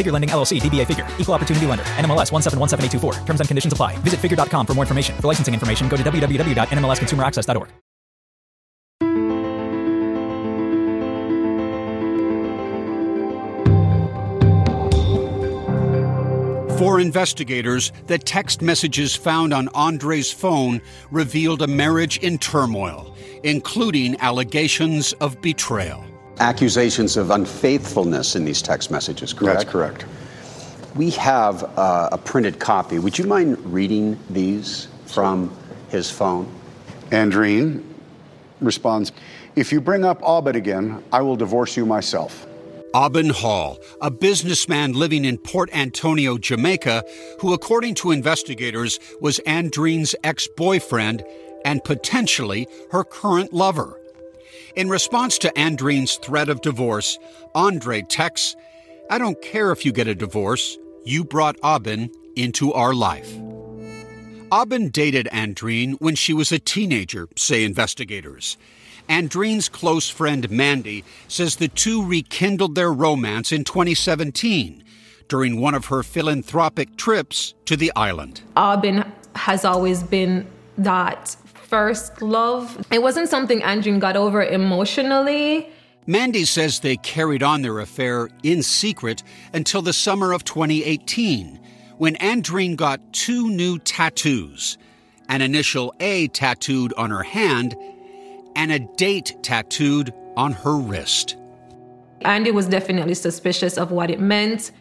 Figure 0.00 0.12
Lending 0.12 0.30
LLC, 0.30 0.58
DBA 0.58 0.86
Figure, 0.86 1.06
Equal 1.18 1.34
Opportunity 1.34 1.66
Lender, 1.66 1.84
NMLS 1.98 2.30
1717824. 2.30 3.26
Terms 3.26 3.40
and 3.40 3.48
conditions 3.48 3.72
apply. 3.74 3.98
Visit 3.98 4.18
figure.com 4.18 4.64
for 4.64 4.72
more 4.72 4.84
information. 4.84 5.14
For 5.20 5.26
licensing 5.28 5.52
information, 5.52 5.88
go 5.90 5.98
to 5.98 6.02
www.nmlsconsumeraccess.org. 6.02 7.68
For 16.78 16.98
investigators, 16.98 17.92
the 18.06 18.16
text 18.16 18.62
messages 18.62 19.14
found 19.14 19.52
on 19.52 19.68
Andre's 19.74 20.32
phone 20.32 20.80
revealed 21.10 21.60
a 21.60 21.66
marriage 21.66 22.16
in 22.20 22.38
turmoil, 22.38 23.14
including 23.44 24.18
allegations 24.20 25.12
of 25.20 25.38
betrayal. 25.42 26.09
Accusations 26.40 27.16
of 27.16 27.30
unfaithfulness 27.30 28.34
in 28.34 28.44
these 28.44 28.62
text 28.62 28.90
messages, 28.90 29.32
correct? 29.32 29.58
That's 29.60 29.70
correct. 29.70 30.06
We 30.96 31.10
have 31.10 31.62
uh, 31.78 32.08
a 32.10 32.18
printed 32.18 32.58
copy. 32.58 32.98
Would 32.98 33.18
you 33.18 33.26
mind 33.26 33.58
reading 33.72 34.18
these 34.30 34.88
from 35.06 35.54
his 35.90 36.10
phone? 36.10 36.50
Andreen 37.10 37.84
responds, 38.60 39.12
If 39.54 39.70
you 39.70 39.80
bring 39.80 40.04
up 40.04 40.22
Aben 40.22 40.56
again, 40.56 41.04
I 41.12 41.22
will 41.22 41.36
divorce 41.36 41.76
you 41.76 41.84
myself. 41.84 42.46
Aben 42.94 43.30
Hall, 43.30 43.78
a 44.00 44.10
businessman 44.10 44.94
living 44.94 45.24
in 45.24 45.38
Port 45.38 45.70
Antonio, 45.72 46.38
Jamaica, 46.38 47.04
who, 47.40 47.52
according 47.52 47.94
to 47.96 48.10
investigators, 48.10 48.98
was 49.20 49.38
Andreen's 49.46 50.16
ex 50.24 50.48
boyfriend 50.56 51.22
and 51.64 51.84
potentially 51.84 52.66
her 52.90 53.04
current 53.04 53.52
lover. 53.52 53.99
In 54.80 54.88
response 54.88 55.36
to 55.40 55.52
Andreen's 55.58 56.16
threat 56.16 56.48
of 56.48 56.62
divorce, 56.62 57.18
Andre 57.54 58.00
texts, 58.00 58.56
I 59.10 59.18
don't 59.18 59.42
care 59.42 59.72
if 59.72 59.84
you 59.84 59.92
get 59.92 60.08
a 60.08 60.14
divorce, 60.14 60.78
you 61.04 61.22
brought 61.22 61.58
Aben 61.62 62.10
into 62.34 62.72
our 62.72 62.94
life. 62.94 63.30
Aben 64.50 64.88
dated 64.88 65.28
Andreen 65.32 66.00
when 66.00 66.14
she 66.14 66.32
was 66.32 66.50
a 66.50 66.58
teenager, 66.58 67.28
say 67.36 67.62
investigators. 67.62 68.56
Andreen's 69.06 69.68
close 69.68 70.08
friend 70.08 70.50
Mandy 70.50 71.04
says 71.28 71.56
the 71.56 71.68
two 71.68 72.02
rekindled 72.02 72.74
their 72.74 72.90
romance 72.90 73.52
in 73.52 73.64
2017 73.64 74.82
during 75.28 75.60
one 75.60 75.74
of 75.74 75.84
her 75.84 76.02
philanthropic 76.02 76.96
trips 76.96 77.52
to 77.66 77.76
the 77.76 77.92
island. 77.96 78.40
Aben 78.56 79.12
has 79.34 79.66
always 79.66 80.02
been 80.02 80.46
that 80.78 81.36
first 81.70 82.20
love. 82.20 82.84
It 82.90 83.00
wasn't 83.00 83.28
something 83.28 83.62
Andrew 83.62 83.98
got 84.00 84.16
over 84.16 84.42
emotionally. 84.42 85.70
Mandy 86.06 86.44
says 86.44 86.80
they 86.80 86.96
carried 86.96 87.44
on 87.44 87.62
their 87.62 87.78
affair 87.78 88.28
in 88.42 88.62
secret 88.64 89.22
until 89.54 89.80
the 89.80 89.92
summer 89.92 90.32
of 90.32 90.42
2018, 90.42 91.60
when 91.98 92.16
Andreen 92.16 92.76
got 92.76 93.00
two 93.12 93.48
new 93.48 93.78
tattoos 93.78 94.76
an 95.28 95.42
initial 95.42 95.94
A 96.00 96.26
tattooed 96.26 96.92
on 96.96 97.10
her 97.10 97.22
hand 97.22 97.76
and 98.56 98.72
a 98.72 98.80
date 98.80 99.36
tattooed 99.44 100.12
on 100.36 100.52
her 100.52 100.76
wrist. 100.76 101.36
Andy 102.22 102.50
was 102.50 102.66
definitely 102.66 103.14
suspicious 103.14 103.78
of 103.78 103.92
what 103.92 104.10
it 104.10 104.18
meant. 104.18 104.72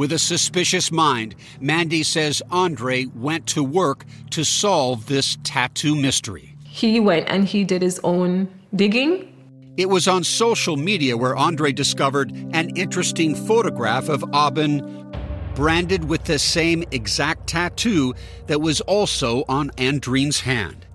With 0.00 0.12
a 0.12 0.18
suspicious 0.18 0.90
mind, 0.90 1.34
Mandy 1.60 2.02
says 2.04 2.40
Andre 2.50 3.04
went 3.04 3.46
to 3.48 3.62
work 3.62 4.06
to 4.30 4.44
solve 4.44 5.04
this 5.04 5.36
tattoo 5.44 5.94
mystery. 5.94 6.56
He 6.64 6.98
went 7.00 7.28
and 7.28 7.44
he 7.44 7.64
did 7.64 7.82
his 7.82 8.00
own 8.02 8.48
digging. 8.74 9.30
It 9.76 9.90
was 9.90 10.08
on 10.08 10.24
social 10.24 10.78
media 10.78 11.18
where 11.18 11.36
Andre 11.36 11.72
discovered 11.72 12.32
an 12.54 12.70
interesting 12.78 13.34
photograph 13.34 14.08
of 14.08 14.24
Aben 14.32 15.12
branded 15.54 16.08
with 16.08 16.24
the 16.24 16.38
same 16.38 16.82
exact 16.92 17.46
tattoo 17.46 18.14
that 18.46 18.62
was 18.62 18.80
also 18.80 19.44
on 19.50 19.68
Andreen's 19.76 20.40
hand. 20.40 20.86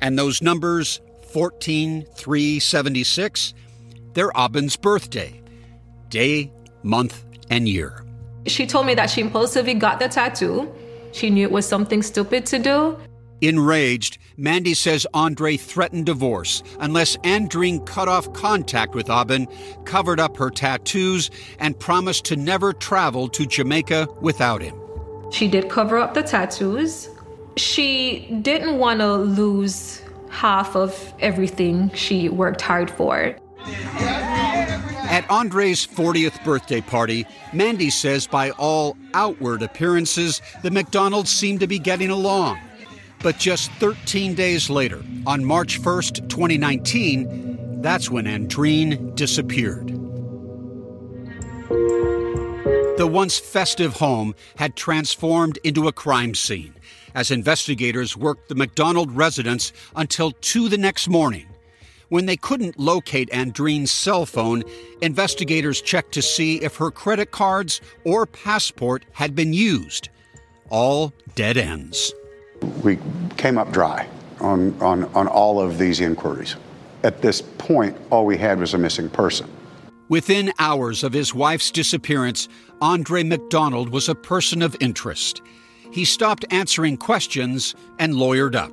And 0.00 0.18
those 0.18 0.42
numbers 0.42 1.00
14376, 1.30 3.54
they're 4.14 4.32
Aben's 4.36 4.74
birthday, 4.74 5.40
day, 6.08 6.50
month, 6.82 7.22
and 7.50 7.68
year. 7.68 8.02
She 8.48 8.66
told 8.66 8.86
me 8.86 8.94
that 8.94 9.10
she 9.10 9.20
impulsively 9.20 9.74
got 9.74 10.00
the 10.00 10.08
tattoo. 10.08 10.72
She 11.12 11.30
knew 11.30 11.44
it 11.44 11.52
was 11.52 11.66
something 11.66 12.02
stupid 12.02 12.46
to 12.46 12.58
do. 12.58 12.98
Enraged, 13.40 14.18
Mandy 14.36 14.74
says 14.74 15.06
Andre 15.14 15.56
threatened 15.56 16.06
divorce 16.06 16.62
unless 16.80 17.16
Andreen 17.18 17.84
cut 17.86 18.08
off 18.08 18.32
contact 18.32 18.94
with 18.94 19.08
Aben, 19.08 19.46
covered 19.84 20.18
up 20.18 20.36
her 20.36 20.50
tattoos, 20.50 21.30
and 21.60 21.78
promised 21.78 22.24
to 22.26 22.36
never 22.36 22.72
travel 22.72 23.28
to 23.28 23.46
Jamaica 23.46 24.08
without 24.20 24.60
him. 24.60 24.74
She 25.30 25.46
did 25.46 25.68
cover 25.68 25.98
up 25.98 26.14
the 26.14 26.22
tattoos. 26.22 27.08
She 27.56 28.26
didn't 28.42 28.78
want 28.78 29.00
to 29.00 29.14
lose 29.14 30.02
half 30.30 30.74
of 30.74 31.12
everything 31.20 31.92
she 31.94 32.28
worked 32.28 32.60
hard 32.60 32.90
for. 32.90 33.36
At 35.08 35.28
Andre's 35.30 35.86
40th 35.86 36.44
birthday 36.44 36.82
party, 36.82 37.26
Mandy 37.54 37.88
says 37.88 38.26
by 38.26 38.50
all 38.50 38.94
outward 39.14 39.62
appearances, 39.62 40.42
the 40.62 40.70
McDonald's 40.70 41.30
seemed 41.30 41.60
to 41.60 41.66
be 41.66 41.78
getting 41.78 42.10
along. 42.10 42.58
But 43.22 43.38
just 43.38 43.70
13 43.72 44.34
days 44.34 44.68
later, 44.68 45.02
on 45.26 45.46
March 45.46 45.80
1st, 45.80 46.28
2019, 46.28 47.80
that's 47.80 48.10
when 48.10 48.26
Andreen 48.26 49.14
disappeared. 49.14 49.88
The 52.98 53.08
once 53.10 53.38
festive 53.38 53.94
home 53.94 54.34
had 54.56 54.76
transformed 54.76 55.58
into 55.64 55.88
a 55.88 55.92
crime 55.92 56.34
scene 56.34 56.74
as 57.14 57.30
investigators 57.30 58.14
worked 58.14 58.50
the 58.50 58.54
McDonald 58.54 59.10
residence 59.12 59.72
until 59.96 60.32
2 60.32 60.68
the 60.68 60.76
next 60.78 61.08
morning. 61.08 61.47
When 62.08 62.24
they 62.24 62.36
couldn't 62.36 62.78
locate 62.78 63.28
Andreen's 63.30 63.90
cell 63.90 64.24
phone, 64.24 64.64
investigators 65.02 65.82
checked 65.82 66.12
to 66.12 66.22
see 66.22 66.56
if 66.62 66.76
her 66.76 66.90
credit 66.90 67.32
cards 67.32 67.80
or 68.04 68.24
passport 68.24 69.04
had 69.12 69.34
been 69.34 69.52
used. 69.52 70.08
All 70.70 71.12
dead 71.34 71.58
ends. 71.58 72.14
We 72.82 72.98
came 73.36 73.58
up 73.58 73.72
dry 73.72 74.08
on, 74.40 74.80
on, 74.80 75.04
on 75.14 75.26
all 75.26 75.60
of 75.60 75.78
these 75.78 76.00
inquiries. 76.00 76.56
At 77.04 77.20
this 77.20 77.42
point, 77.42 77.96
all 78.10 78.24
we 78.24 78.38
had 78.38 78.58
was 78.58 78.74
a 78.74 78.78
missing 78.78 79.10
person. 79.10 79.48
Within 80.08 80.52
hours 80.58 81.04
of 81.04 81.12
his 81.12 81.34
wife's 81.34 81.70
disappearance, 81.70 82.48
Andre 82.80 83.22
McDonald 83.22 83.90
was 83.90 84.08
a 84.08 84.14
person 84.14 84.62
of 84.62 84.74
interest. 84.80 85.42
He 85.92 86.06
stopped 86.06 86.46
answering 86.50 86.96
questions 86.96 87.74
and 87.98 88.14
lawyered 88.14 88.54
up. 88.54 88.72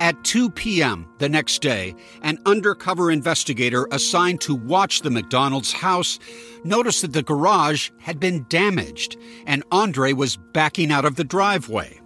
At 0.00 0.24
2 0.24 0.48
p.m. 0.48 1.06
the 1.18 1.28
next 1.28 1.60
day, 1.60 1.94
an 2.22 2.38
undercover 2.46 3.10
investigator 3.10 3.86
assigned 3.92 4.40
to 4.40 4.54
watch 4.54 5.02
the 5.02 5.10
McDonald's 5.10 5.74
house 5.74 6.18
noticed 6.64 7.02
that 7.02 7.12
the 7.12 7.22
garage 7.22 7.90
had 7.98 8.18
been 8.18 8.46
damaged 8.48 9.18
and 9.46 9.62
Andre 9.70 10.14
was 10.14 10.38
backing 10.38 10.90
out 10.90 11.04
of 11.04 11.16
the 11.16 11.24
driveway. 11.24 12.00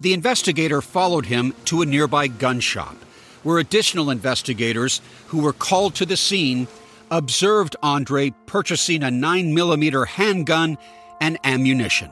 The 0.00 0.12
investigator 0.12 0.82
followed 0.82 1.24
him 1.24 1.54
to 1.64 1.80
a 1.80 1.86
nearby 1.86 2.26
gun 2.26 2.60
shop, 2.60 2.96
where 3.44 3.58
additional 3.58 4.10
investigators 4.10 5.00
who 5.28 5.38
were 5.38 5.54
called 5.54 5.94
to 5.94 6.04
the 6.04 6.18
scene 6.18 6.68
observed 7.10 7.76
Andre 7.82 8.34
purchasing 8.44 9.02
a 9.02 9.08
9mm 9.08 10.06
handgun 10.06 10.76
and 11.22 11.38
ammunition. 11.44 12.10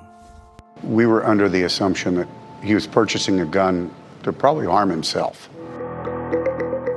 We 0.83 1.05
were 1.05 1.27
under 1.27 1.51
the 1.51 1.65
assumption 1.65 2.15
that 2.15 2.29
he 2.63 2.75
was 2.75 2.87
purchasing 2.87 3.41
a 3.41 3.45
gun 3.45 3.95
to 4.25 4.33
probably 4.33 4.67
harm 4.67 4.91
himself. 4.91 5.49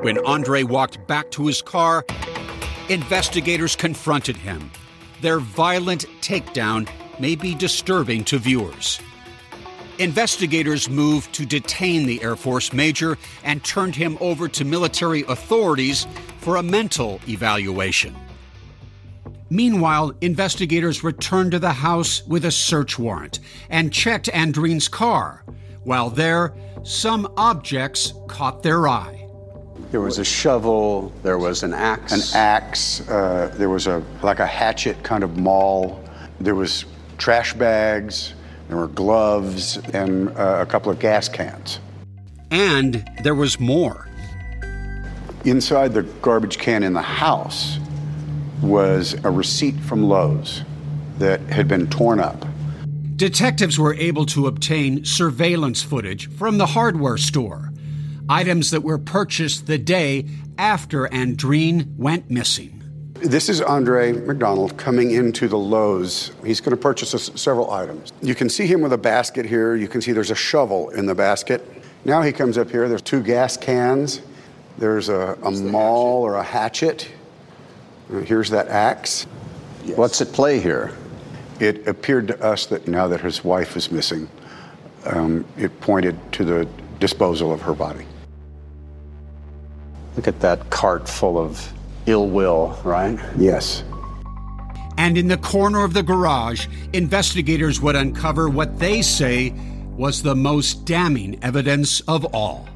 When 0.01 0.23
Andre 0.25 0.63
walked 0.63 1.05
back 1.07 1.31
to 1.31 1.47
his 1.47 1.61
car, 1.61 2.05
investigators 2.89 3.75
confronted 3.75 4.37
him. 4.37 4.71
Their 5.21 5.39
violent 5.39 6.05
takedown 6.21 6.87
may 7.19 7.35
be 7.35 7.55
disturbing 7.55 8.23
to 8.25 8.37
viewers. 8.37 8.99
Investigators 9.99 10.89
moved 10.89 11.33
to 11.33 11.45
detain 11.45 12.05
the 12.05 12.21
Air 12.21 12.35
Force 12.35 12.71
major 12.71 13.17
and 13.43 13.63
turned 13.63 13.95
him 13.95 14.17
over 14.21 14.47
to 14.47 14.63
military 14.63 15.23
authorities 15.23 16.05
for 16.37 16.57
a 16.57 16.63
mental 16.63 17.19
evaluation. 17.27 18.15
Meanwhile, 19.49 20.13
investigators 20.21 21.03
returned 21.03 21.51
to 21.51 21.59
the 21.59 21.73
house 21.73 22.25
with 22.27 22.45
a 22.45 22.51
search 22.51 22.99
warrant 22.99 23.39
and 23.69 23.91
checked 23.91 24.27
Andreen's 24.27 24.87
car. 24.87 25.43
While 25.83 26.09
there, 26.09 26.53
some 26.87 27.27
objects 27.35 28.13
caught 28.27 28.63
their 28.63 28.87
eye. 28.87 29.27
There 29.91 29.99
was 29.99 30.19
a 30.19 30.23
shovel, 30.23 31.11
there 31.21 31.37
was 31.37 31.63
an 31.63 31.73
axe. 31.73 32.13
An 32.13 32.39
axe, 32.39 33.07
uh, 33.09 33.53
there 33.55 33.69
was 33.69 33.87
a 33.87 34.01
like 34.23 34.39
a 34.39 34.47
hatchet 34.47 35.03
kind 35.03 35.23
of 35.23 35.37
maul. 35.37 36.01
There 36.39 36.55
was 36.55 36.85
trash 37.17 37.53
bags, 37.53 38.35
there 38.69 38.77
were 38.77 38.87
gloves, 38.87 39.77
and 39.93 40.29
uh, 40.37 40.59
a 40.61 40.65
couple 40.65 40.89
of 40.89 40.99
gas 40.99 41.27
cans. 41.27 41.79
And 42.51 43.05
there 43.21 43.35
was 43.35 43.59
more. 43.59 44.07
Inside 45.43 45.93
the 45.93 46.03
garbage 46.21 46.57
can 46.57 46.83
in 46.83 46.93
the 46.93 47.01
house 47.01 47.79
was 48.61 49.13
a 49.25 49.29
receipt 49.29 49.77
from 49.81 50.03
Lowe's 50.03 50.63
that 51.17 51.41
had 51.41 51.67
been 51.67 51.87
torn 51.87 52.21
up. 52.21 52.46
Detectives 53.17 53.79
were 53.79 53.95
able 53.95 54.27
to 54.27 54.45
obtain 54.45 55.03
surveillance 55.03 55.81
footage 55.81 56.29
from 56.29 56.59
the 56.59 56.67
hardware 56.67 57.17
store, 57.17 57.71
items 58.29 58.69
that 58.69 58.83
were 58.83 58.99
purchased 58.99 59.65
the 59.65 59.79
day 59.79 60.27
after 60.59 61.07
Andreen 61.07 61.97
went 61.97 62.29
missing. 62.29 62.79
This 63.15 63.49
is 63.49 63.59
Andre 63.59 64.11
McDonald 64.11 64.77
coming 64.77 65.09
into 65.09 65.47
the 65.47 65.57
Lowe's. 65.57 66.31
He's 66.45 66.61
going 66.61 66.77
to 66.77 66.81
purchase 66.81 67.15
us 67.15 67.31
several 67.33 67.71
items. 67.71 68.13
You 68.21 68.35
can 68.35 68.49
see 68.49 68.67
him 68.67 68.81
with 68.81 68.93
a 68.93 68.99
basket 68.99 69.47
here. 69.47 69.75
You 69.75 69.87
can 69.87 69.99
see 69.99 70.11
there's 70.11 70.29
a 70.29 70.35
shovel 70.35 70.91
in 70.91 71.07
the 71.07 71.15
basket. 71.15 71.67
Now 72.05 72.21
he 72.21 72.31
comes 72.31 72.55
up 72.55 72.69
here. 72.69 72.87
There's 72.87 73.01
two 73.01 73.23
gas 73.23 73.57
cans. 73.57 74.21
There's 74.77 75.09
a, 75.09 75.35
a 75.41 75.49
maul 75.49 76.21
or 76.21 76.35
a 76.35 76.43
hatchet. 76.43 77.09
Here's 78.25 78.51
that 78.51 78.67
axe. 78.67 79.23
What's 79.95 80.21
at 80.21 80.31
play 80.31 80.59
here? 80.59 80.95
It 81.59 81.87
appeared 81.87 82.27
to 82.27 82.43
us 82.43 82.67
that 82.67 82.87
now 82.87 83.07
that 83.07 83.21
his 83.21 83.43
wife 83.43 83.75
was 83.75 83.91
missing, 83.91 84.29
um, 85.05 85.45
it 85.57 85.79
pointed 85.81 86.17
to 86.33 86.43
the 86.43 86.67
disposal 86.99 87.51
of 87.51 87.61
her 87.61 87.73
body. 87.73 88.05
Look 90.15 90.27
at 90.27 90.39
that 90.41 90.69
cart 90.69 91.07
full 91.07 91.37
of 91.37 91.71
ill 92.05 92.27
will, 92.27 92.79
right? 92.83 93.19
Yes. 93.37 93.83
And 94.97 95.17
in 95.17 95.27
the 95.27 95.37
corner 95.37 95.83
of 95.83 95.93
the 95.93 96.01
garage, 96.01 96.67
investigators 96.93 97.79
would 97.81 97.95
uncover 97.95 98.49
what 98.49 98.79
they 98.79 99.01
say 99.01 99.53
was 99.95 100.23
the 100.23 100.35
most 100.35 100.85
damning 100.85 101.43
evidence 101.43 102.01
of 102.01 102.25
all. 102.33 102.67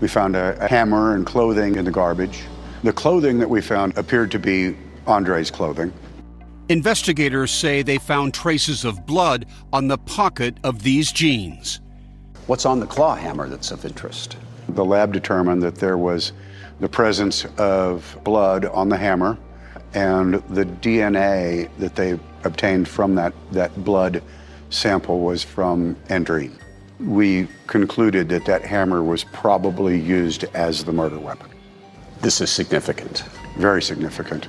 We 0.00 0.08
found 0.08 0.36
a, 0.36 0.62
a 0.62 0.68
hammer 0.68 1.14
and 1.14 1.26
clothing 1.26 1.76
in 1.76 1.84
the 1.84 1.90
garbage. 1.90 2.42
The 2.84 2.92
clothing 2.92 3.38
that 3.38 3.50
we 3.50 3.60
found 3.60 3.96
appeared 3.96 4.30
to 4.32 4.38
be 4.38 4.76
Andre's 5.06 5.50
clothing. 5.50 5.92
Investigators 6.70 7.50
say 7.50 7.80
they 7.80 7.96
found 7.96 8.34
traces 8.34 8.84
of 8.84 9.06
blood 9.06 9.46
on 9.72 9.88
the 9.88 9.96
pocket 9.96 10.54
of 10.64 10.82
these 10.82 11.10
jeans. 11.12 11.80
What's 12.46 12.66
on 12.66 12.78
the 12.78 12.86
claw 12.86 13.14
hammer 13.14 13.48
that's 13.48 13.70
of 13.70 13.86
interest? 13.86 14.36
The 14.68 14.84
lab 14.84 15.14
determined 15.14 15.62
that 15.62 15.76
there 15.76 15.96
was 15.96 16.32
the 16.80 16.88
presence 16.88 17.46
of 17.56 18.18
blood 18.22 18.66
on 18.66 18.90
the 18.90 18.98
hammer 18.98 19.38
and 19.94 20.34
the 20.50 20.66
DNA 20.66 21.70
that 21.78 21.96
they 21.96 22.18
obtained 22.44 22.86
from 22.86 23.14
that, 23.14 23.32
that 23.52 23.74
blood 23.82 24.22
sample 24.68 25.20
was 25.20 25.42
from 25.42 25.94
Andreen. 26.08 26.52
We 27.00 27.48
concluded 27.66 28.28
that 28.28 28.44
that 28.44 28.62
hammer 28.62 29.02
was 29.02 29.24
probably 29.24 29.98
used 29.98 30.44
as 30.52 30.84
the 30.84 30.92
murder 30.92 31.18
weapon. 31.18 31.48
This 32.20 32.42
is 32.42 32.50
significant. 32.50 33.24
Very 33.56 33.80
significant. 33.80 34.48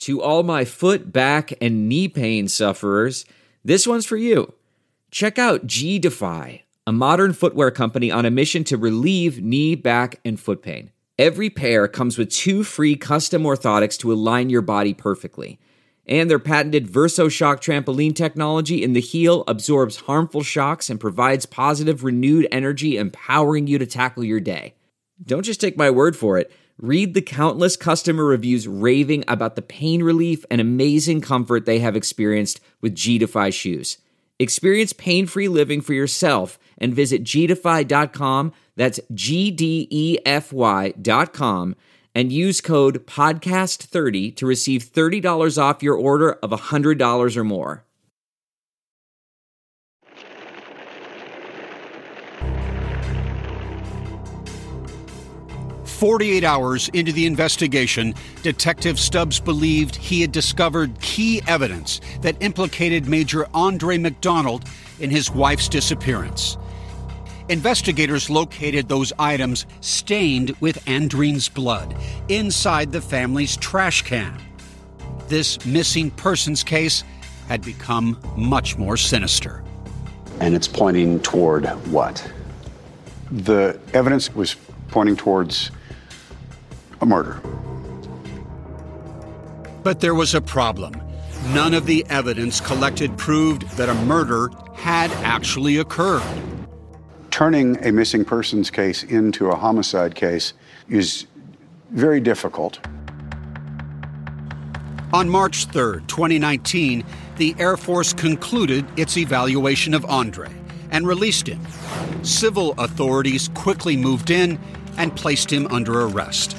To 0.00 0.22
all 0.22 0.42
my 0.42 0.64
foot, 0.64 1.12
back, 1.12 1.52
and 1.60 1.86
knee 1.86 2.08
pain 2.08 2.48
sufferers, 2.48 3.26
this 3.62 3.86
one's 3.86 4.06
for 4.06 4.16
you. 4.16 4.54
Check 5.10 5.38
out 5.38 5.66
G 5.66 5.98
Defy, 5.98 6.64
a 6.86 6.92
modern 6.92 7.34
footwear 7.34 7.70
company 7.70 8.10
on 8.10 8.24
a 8.24 8.30
mission 8.30 8.64
to 8.64 8.78
relieve 8.78 9.42
knee, 9.42 9.74
back, 9.74 10.18
and 10.24 10.40
foot 10.40 10.62
pain. 10.62 10.90
Every 11.18 11.50
pair 11.50 11.86
comes 11.86 12.16
with 12.16 12.30
two 12.30 12.64
free 12.64 12.96
custom 12.96 13.42
orthotics 13.42 13.98
to 13.98 14.10
align 14.10 14.48
your 14.48 14.62
body 14.62 14.94
perfectly. 14.94 15.60
And 16.06 16.30
their 16.30 16.38
patented 16.38 16.88
VersoShock 16.88 17.56
trampoline 17.56 18.16
technology 18.16 18.82
in 18.82 18.94
the 18.94 19.02
heel 19.02 19.44
absorbs 19.46 19.96
harmful 19.96 20.42
shocks 20.42 20.88
and 20.88 20.98
provides 20.98 21.44
positive, 21.44 22.04
renewed 22.04 22.48
energy, 22.50 22.96
empowering 22.96 23.66
you 23.66 23.76
to 23.76 23.86
tackle 23.86 24.24
your 24.24 24.40
day. 24.40 24.74
Don't 25.22 25.42
just 25.42 25.60
take 25.60 25.76
my 25.76 25.90
word 25.90 26.16
for 26.16 26.38
it. 26.38 26.50
Read 26.80 27.12
the 27.12 27.20
countless 27.20 27.76
customer 27.76 28.24
reviews 28.24 28.66
raving 28.66 29.22
about 29.28 29.54
the 29.54 29.60
pain 29.60 30.02
relief 30.02 30.46
and 30.50 30.62
amazing 30.62 31.20
comfort 31.20 31.66
they 31.66 31.80
have 31.80 31.94
experienced 31.94 32.58
with 32.80 32.94
G 32.94 33.18
Defy 33.18 33.50
shoes. 33.50 33.98
Experience 34.38 34.94
pain 34.94 35.26
free 35.26 35.46
living 35.46 35.82
for 35.82 35.92
yourself 35.92 36.58
and 36.78 36.94
visit 36.94 37.22
gdefy.com. 37.22 38.54
That's 38.76 38.98
G 39.12 39.50
D 39.50 39.88
E 39.90 40.16
F 40.24 40.54
Y.com 40.54 41.76
and 42.14 42.32
use 42.32 42.62
code 42.62 43.06
PODCAST30 43.06 44.34
to 44.36 44.46
receive 44.46 44.82
$30 44.82 45.62
off 45.62 45.82
your 45.82 45.96
order 45.96 46.32
of 46.32 46.48
$100 46.48 47.36
or 47.36 47.44
more. 47.44 47.84
48 56.00 56.44
hours 56.44 56.88
into 56.94 57.12
the 57.12 57.26
investigation, 57.26 58.14
Detective 58.42 58.98
Stubbs 58.98 59.38
believed 59.38 59.94
he 59.94 60.22
had 60.22 60.32
discovered 60.32 60.98
key 61.02 61.42
evidence 61.46 62.00
that 62.22 62.34
implicated 62.40 63.06
Major 63.06 63.46
Andre 63.52 63.98
McDonald 63.98 64.64
in 64.98 65.10
his 65.10 65.30
wife's 65.30 65.68
disappearance. 65.68 66.56
Investigators 67.50 68.30
located 68.30 68.88
those 68.88 69.12
items 69.18 69.66
stained 69.82 70.56
with 70.60 70.82
Andreen's 70.86 71.50
blood 71.50 71.94
inside 72.30 72.92
the 72.92 73.02
family's 73.02 73.58
trash 73.58 74.00
can. 74.00 74.40
This 75.28 75.66
missing 75.66 76.10
persons 76.12 76.64
case 76.64 77.04
had 77.46 77.60
become 77.60 78.18
much 78.38 78.78
more 78.78 78.96
sinister. 78.96 79.62
And 80.40 80.54
it's 80.54 80.66
pointing 80.66 81.20
toward 81.20 81.66
what? 81.92 82.26
The 83.30 83.78
evidence 83.92 84.34
was 84.34 84.56
pointing 84.88 85.16
towards 85.16 85.70
a 87.00 87.06
murder. 87.06 87.40
But 89.82 90.00
there 90.00 90.14
was 90.14 90.34
a 90.34 90.40
problem. 90.40 91.00
None 91.54 91.72
of 91.72 91.86
the 91.86 92.04
evidence 92.10 92.60
collected 92.60 93.16
proved 93.16 93.62
that 93.76 93.88
a 93.88 93.94
murder 94.04 94.50
had 94.74 95.10
actually 95.24 95.78
occurred. 95.78 96.22
Turning 97.30 97.82
a 97.84 97.90
missing 97.90 98.24
persons 98.24 98.70
case 98.70 99.02
into 99.04 99.48
a 99.48 99.56
homicide 99.56 100.14
case 100.14 100.52
is 100.88 101.26
very 101.90 102.20
difficult. 102.20 102.78
On 105.12 105.28
March 105.28 105.64
3, 105.66 106.02
2019, 106.06 107.04
the 107.36 107.54
Air 107.58 107.76
Force 107.76 108.12
concluded 108.12 108.86
its 108.96 109.16
evaluation 109.16 109.94
of 109.94 110.04
Andre 110.04 110.48
and 110.90 111.06
released 111.06 111.46
him. 111.46 111.60
Civil 112.22 112.74
authorities 112.78 113.48
quickly 113.54 113.96
moved 113.96 114.30
in 114.30 114.58
and 114.98 115.16
placed 115.16 115.50
him 115.50 115.66
under 115.68 116.02
arrest. 116.02 116.56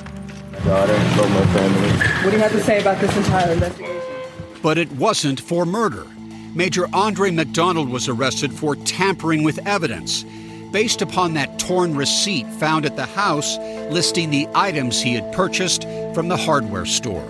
Daughter, 0.63 0.93
love 0.93 1.31
my 1.31 1.45
family. 1.53 1.89
What 2.23 2.31
do 2.31 2.37
you 2.37 2.43
have 2.43 2.51
to 2.51 2.63
say 2.63 2.79
about 2.81 2.99
this 2.99 3.15
entire 3.17 3.51
investigation? 3.53 4.01
But 4.61 4.77
it 4.77 4.91
wasn't 4.93 5.39
for 5.39 5.65
murder. 5.65 6.05
Major 6.53 6.85
Andre 6.93 7.31
McDonald 7.31 7.89
was 7.89 8.07
arrested 8.07 8.51
for 8.53 8.75
tampering 8.75 9.43
with 9.43 9.65
evidence 9.65 10.25
based 10.71 11.01
upon 11.01 11.33
that 11.33 11.59
torn 11.59 11.95
receipt 11.95 12.47
found 12.53 12.85
at 12.85 12.95
the 12.95 13.05
house 13.05 13.57
listing 13.89 14.29
the 14.29 14.47
items 14.53 15.01
he 15.01 15.13
had 15.13 15.33
purchased 15.33 15.83
from 16.13 16.27
the 16.27 16.37
hardware 16.37 16.85
store. 16.85 17.27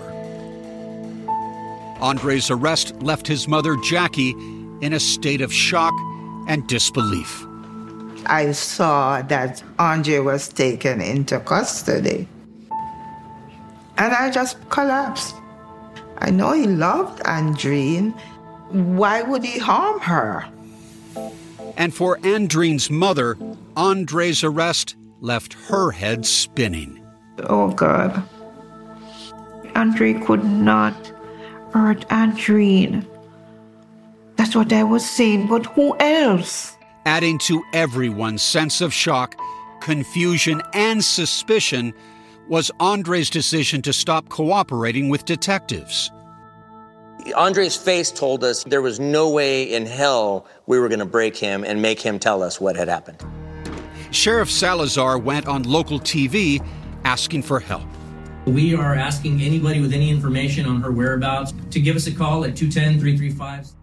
Andre's 2.00 2.50
arrest 2.50 2.94
left 3.02 3.26
his 3.26 3.46
mother, 3.46 3.76
Jackie, 3.76 4.30
in 4.80 4.92
a 4.92 5.00
state 5.00 5.40
of 5.40 5.52
shock 5.52 5.94
and 6.48 6.66
disbelief. 6.66 7.46
I 8.26 8.52
saw 8.52 9.22
that 9.22 9.62
Andre 9.78 10.18
was 10.18 10.48
taken 10.48 11.00
into 11.00 11.38
custody. 11.40 12.28
And 13.98 14.12
I 14.12 14.30
just 14.30 14.56
collapsed. 14.70 15.36
I 16.18 16.30
know 16.30 16.52
he 16.52 16.66
loved 16.66 17.22
Andreen. 17.24 18.18
Why 18.70 19.22
would 19.22 19.44
he 19.44 19.58
harm 19.58 20.00
her? 20.00 20.46
And 21.76 21.94
for 21.94 22.18
Andreen's 22.18 22.90
mother, 22.90 23.36
Andre's 23.76 24.44
arrest 24.44 24.96
left 25.20 25.54
her 25.68 25.90
head 25.90 26.26
spinning. 26.26 27.04
Oh 27.44 27.70
God. 27.70 28.22
Andre 29.74 30.14
could 30.14 30.44
not 30.44 30.94
hurt 31.72 32.06
Andreen. 32.08 33.06
That's 34.36 34.54
what 34.54 34.72
I 34.72 34.82
was 34.82 35.08
saying, 35.08 35.46
but 35.46 35.66
who 35.66 35.96
else? 35.98 36.76
Adding 37.06 37.38
to 37.38 37.62
everyone's 37.72 38.42
sense 38.42 38.80
of 38.80 38.92
shock, 38.92 39.36
confusion, 39.80 40.62
and 40.74 41.04
suspicion 41.04 41.94
was 42.52 42.70
Andre's 42.80 43.30
decision 43.30 43.80
to 43.80 43.94
stop 43.94 44.28
cooperating 44.28 45.08
with 45.08 45.24
detectives. 45.24 46.12
Andre's 47.34 47.78
face 47.78 48.10
told 48.10 48.44
us 48.44 48.62
there 48.64 48.82
was 48.82 49.00
no 49.00 49.30
way 49.30 49.72
in 49.72 49.86
hell 49.86 50.46
we 50.66 50.78
were 50.78 50.88
going 50.88 50.98
to 50.98 51.06
break 51.06 51.34
him 51.34 51.64
and 51.64 51.80
make 51.80 51.98
him 51.98 52.18
tell 52.18 52.42
us 52.42 52.60
what 52.60 52.76
had 52.76 52.88
happened. 52.88 53.16
Sheriff 54.10 54.50
Salazar 54.50 55.16
went 55.16 55.46
on 55.48 55.62
local 55.62 55.98
TV 55.98 56.62
asking 57.04 57.42
for 57.42 57.58
help. 57.58 57.88
We 58.44 58.74
are 58.74 58.94
asking 58.94 59.40
anybody 59.40 59.80
with 59.80 59.94
any 59.94 60.10
information 60.10 60.66
on 60.66 60.82
her 60.82 60.92
whereabouts 60.92 61.54
to 61.70 61.80
give 61.80 61.96
us 61.96 62.06
a 62.06 62.12
call 62.12 62.44
at 62.44 62.54
210 62.54 63.00
335. 63.00 63.81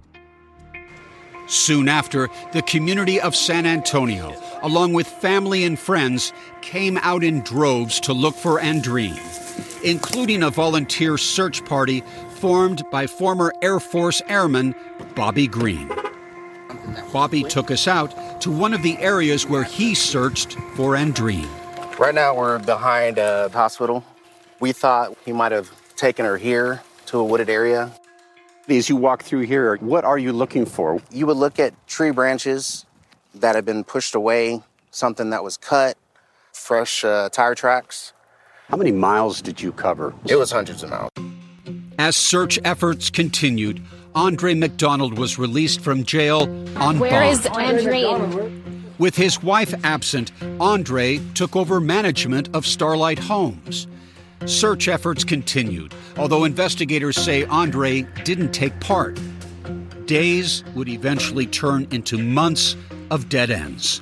Soon 1.49 1.89
after, 1.89 2.29
the 2.53 2.61
community 2.61 3.19
of 3.19 3.35
San 3.35 3.65
Antonio, 3.65 4.35
along 4.61 4.93
with 4.93 5.07
family 5.07 5.63
and 5.63 5.79
friends, 5.79 6.31
came 6.61 6.97
out 6.99 7.23
in 7.23 7.41
droves 7.41 7.99
to 8.01 8.13
look 8.13 8.35
for 8.35 8.59
Andreen, 8.59 9.17
including 9.83 10.43
a 10.43 10.51
volunteer 10.51 11.17
search 11.17 11.65
party 11.65 12.03
formed 12.35 12.83
by 12.91 13.07
former 13.07 13.51
Air 13.63 13.79
Force 13.79 14.21
Airman 14.29 14.75
Bobby 15.15 15.47
Green. 15.47 15.91
Bobby 17.11 17.43
took 17.43 17.71
us 17.71 17.87
out 17.87 18.41
to 18.41 18.51
one 18.51 18.73
of 18.73 18.83
the 18.83 18.97
areas 18.99 19.47
where 19.47 19.63
he 19.63 19.95
searched 19.95 20.53
for 20.75 20.93
Andreen. 20.93 21.49
Right 21.97 22.13
now, 22.13 22.35
we're 22.35 22.59
behind 22.59 23.17
a 23.17 23.49
hospital. 23.49 24.03
We 24.59 24.71
thought 24.71 25.17
he 25.25 25.33
might 25.33 25.51
have 25.51 25.71
taken 25.95 26.25
her 26.25 26.37
here 26.37 26.81
to 27.07 27.17
a 27.17 27.23
wooded 27.23 27.49
area. 27.49 27.91
As 28.69 28.87
you 28.87 28.95
walk 28.95 29.23
through 29.23 29.41
here, 29.41 29.77
what 29.77 30.05
are 30.05 30.19
you 30.19 30.31
looking 30.31 30.63
for? 30.63 31.01
You 31.09 31.25
would 31.25 31.37
look 31.37 31.57
at 31.59 31.73
tree 31.87 32.11
branches 32.11 32.85
that 33.33 33.55
have 33.55 33.65
been 33.65 33.83
pushed 33.83 34.13
away, 34.13 34.61
something 34.91 35.31
that 35.31 35.43
was 35.43 35.57
cut, 35.57 35.97
fresh 36.53 37.03
uh, 37.03 37.29
tire 37.29 37.55
tracks. 37.55 38.13
How 38.67 38.77
many 38.77 38.91
miles 38.91 39.41
did 39.41 39.59
you 39.59 39.71
cover? 39.71 40.13
It 40.27 40.35
was 40.35 40.51
hundreds 40.51 40.83
of 40.83 40.91
miles. 40.91 41.09
As 41.97 42.15
search 42.15 42.59
efforts 42.63 43.09
continued, 43.09 43.81
Andre 44.13 44.53
McDonald 44.53 45.17
was 45.17 45.39
released 45.39 45.81
from 45.81 46.03
jail 46.03 46.43
on 46.77 46.99
Where 46.99 47.09
bond. 47.09 47.29
is 47.31 47.39
Andreen? 47.47 48.83
With 48.99 49.15
his 49.15 49.41
wife 49.41 49.73
absent, 49.83 50.31
Andre 50.59 51.17
took 51.33 51.55
over 51.55 51.79
management 51.79 52.49
of 52.53 52.67
Starlight 52.67 53.17
Homes. 53.17 53.87
Search 54.45 54.87
efforts 54.87 55.23
continued, 55.23 55.93
although 56.17 56.43
investigators 56.45 57.17
say 57.17 57.45
Andre 57.45 58.03
didn't 58.23 58.51
take 58.51 58.79
part. 58.79 59.19
Days 60.05 60.63
would 60.75 60.89
eventually 60.89 61.45
turn 61.45 61.87
into 61.91 62.17
months 62.17 62.75
of 63.11 63.29
dead 63.29 63.51
ends. 63.51 64.01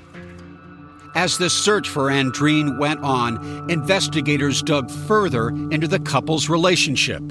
As 1.16 1.40
the 1.40 1.50
search 1.50 1.90
for 1.90 2.12
Andreen 2.12 2.78
went 2.78 3.00
on, 3.02 3.70
investigators 3.70 4.62
dug 4.62 4.92
further 4.92 5.50
into 5.50 5.88
the 5.88 6.00
couple's 6.00 6.48
relationship, 6.48 7.24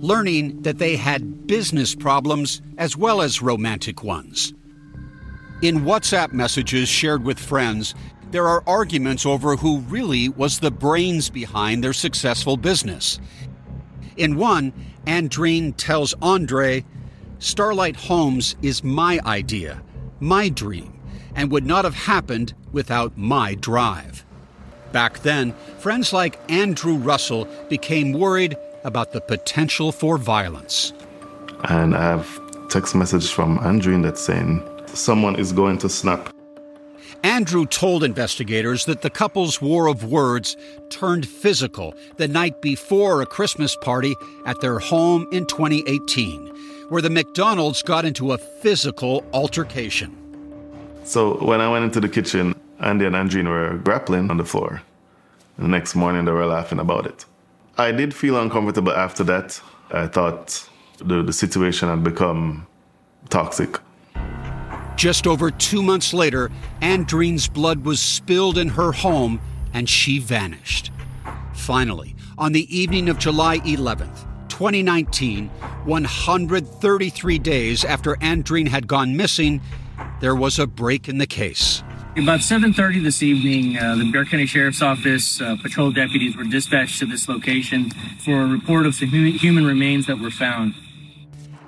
learning 0.00 0.62
that 0.62 0.78
they 0.78 0.96
had 0.96 1.46
business 1.46 1.94
problems 1.94 2.60
as 2.76 2.96
well 2.96 3.22
as 3.22 3.40
romantic 3.40 4.02
ones. 4.02 4.52
In 5.62 5.80
WhatsApp 5.80 6.32
messages 6.32 6.88
shared 6.88 7.24
with 7.24 7.38
friends, 7.38 7.94
there 8.30 8.46
are 8.46 8.62
arguments 8.66 9.24
over 9.24 9.56
who 9.56 9.80
really 9.80 10.28
was 10.28 10.58
the 10.58 10.70
brains 10.70 11.30
behind 11.30 11.82
their 11.82 11.92
successful 11.92 12.56
business. 12.56 13.18
In 14.16 14.36
one, 14.36 14.72
Andreen 15.06 15.74
tells 15.76 16.14
Andre, 16.20 16.84
Starlight 17.38 17.96
Homes 17.96 18.56
is 18.62 18.84
my 18.84 19.20
idea, 19.24 19.82
my 20.20 20.48
dream, 20.48 21.00
and 21.34 21.50
would 21.50 21.64
not 21.64 21.84
have 21.84 21.94
happened 21.94 22.52
without 22.72 23.16
my 23.16 23.54
drive. 23.54 24.24
Back 24.92 25.20
then, 25.20 25.52
friends 25.78 26.12
like 26.12 26.38
Andrew 26.50 26.94
Russell 26.94 27.46
became 27.68 28.12
worried 28.12 28.56
about 28.84 29.12
the 29.12 29.20
potential 29.20 29.92
for 29.92 30.18
violence. 30.18 30.92
And 31.64 31.94
I 31.94 32.02
have 32.02 32.68
text 32.68 32.94
message 32.94 33.30
from 33.30 33.58
Andreen 33.58 34.02
that's 34.02 34.20
saying 34.20 34.62
someone 34.88 35.36
is 35.36 35.52
going 35.52 35.78
to 35.78 35.88
snap. 35.88 36.32
Andrew 37.24 37.66
told 37.66 38.04
investigators 38.04 38.84
that 38.84 39.02
the 39.02 39.10
couple's 39.10 39.60
war 39.60 39.88
of 39.88 40.04
words 40.04 40.56
turned 40.88 41.26
physical 41.26 41.94
the 42.16 42.28
night 42.28 42.62
before 42.62 43.22
a 43.22 43.26
Christmas 43.26 43.76
party 43.76 44.14
at 44.46 44.60
their 44.60 44.78
home 44.78 45.26
in 45.32 45.44
2018, 45.46 46.46
where 46.90 47.02
the 47.02 47.08
McDonalds 47.08 47.84
got 47.84 48.04
into 48.04 48.32
a 48.32 48.38
physical 48.38 49.24
altercation. 49.32 50.14
So 51.04 51.34
when 51.44 51.60
I 51.60 51.68
went 51.68 51.84
into 51.84 52.00
the 52.00 52.08
kitchen, 52.08 52.54
Andy 52.80 53.04
and 53.04 53.16
Andreen 53.16 53.48
were 53.48 53.78
grappling 53.78 54.30
on 54.30 54.36
the 54.36 54.44
floor. 54.44 54.82
The 55.58 55.66
next 55.66 55.96
morning, 55.96 56.24
they 56.24 56.32
were 56.32 56.46
laughing 56.46 56.78
about 56.78 57.06
it. 57.06 57.24
I 57.76 57.90
did 57.90 58.14
feel 58.14 58.40
uncomfortable 58.40 58.92
after 58.92 59.24
that. 59.24 59.60
I 59.90 60.06
thought 60.06 60.68
the, 60.98 61.22
the 61.22 61.32
situation 61.32 61.88
had 61.88 62.04
become 62.04 62.66
toxic. 63.28 63.80
Just 64.98 65.28
over 65.28 65.52
two 65.52 65.80
months 65.80 66.12
later, 66.12 66.50
Andreen's 66.82 67.46
blood 67.46 67.84
was 67.84 68.00
spilled 68.00 68.58
in 68.58 68.70
her 68.70 68.90
home 68.90 69.40
and 69.72 69.88
she 69.88 70.18
vanished. 70.18 70.90
Finally, 71.54 72.16
on 72.36 72.50
the 72.50 72.66
evening 72.76 73.08
of 73.08 73.16
July 73.16 73.60
11th, 73.60 74.26
2019, 74.48 75.50
133 75.84 77.38
days 77.38 77.84
after 77.84 78.16
Andreen 78.16 78.66
had 78.66 78.88
gone 78.88 79.16
missing, 79.16 79.60
there 80.20 80.34
was 80.34 80.58
a 80.58 80.66
break 80.66 81.08
in 81.08 81.18
the 81.18 81.28
case. 81.28 81.84
About 82.16 82.40
7:30 82.40 83.00
this 83.00 83.22
evening, 83.22 83.78
uh, 83.78 83.94
the 83.94 84.10
Bexar 84.10 84.24
County 84.24 84.46
Sheriff's 84.46 84.82
Office 84.82 85.40
uh, 85.40 85.54
patrol 85.62 85.92
deputies 85.92 86.36
were 86.36 86.42
dispatched 86.42 86.98
to 86.98 87.06
this 87.06 87.28
location 87.28 87.92
for 88.18 88.42
a 88.42 88.46
report 88.48 88.84
of 88.84 88.96
some 88.96 89.10
human 89.10 89.64
remains 89.64 90.06
that 90.06 90.18
were 90.18 90.32
found. 90.32 90.74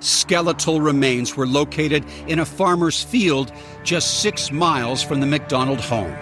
Skeletal 0.01 0.81
remains 0.81 1.37
were 1.37 1.47
located 1.47 2.03
in 2.27 2.39
a 2.39 2.45
farmer's 2.45 3.03
field 3.03 3.51
just 3.83 4.21
six 4.21 4.51
miles 4.51 5.01
from 5.01 5.19
the 5.19 5.27
McDonald 5.27 5.79
home. 5.79 6.15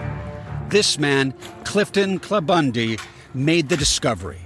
This 0.68 0.98
man, 0.98 1.34
Clifton 1.64 2.20
Clabundi, 2.20 3.00
made 3.34 3.68
the 3.68 3.76
discovery. 3.76 4.40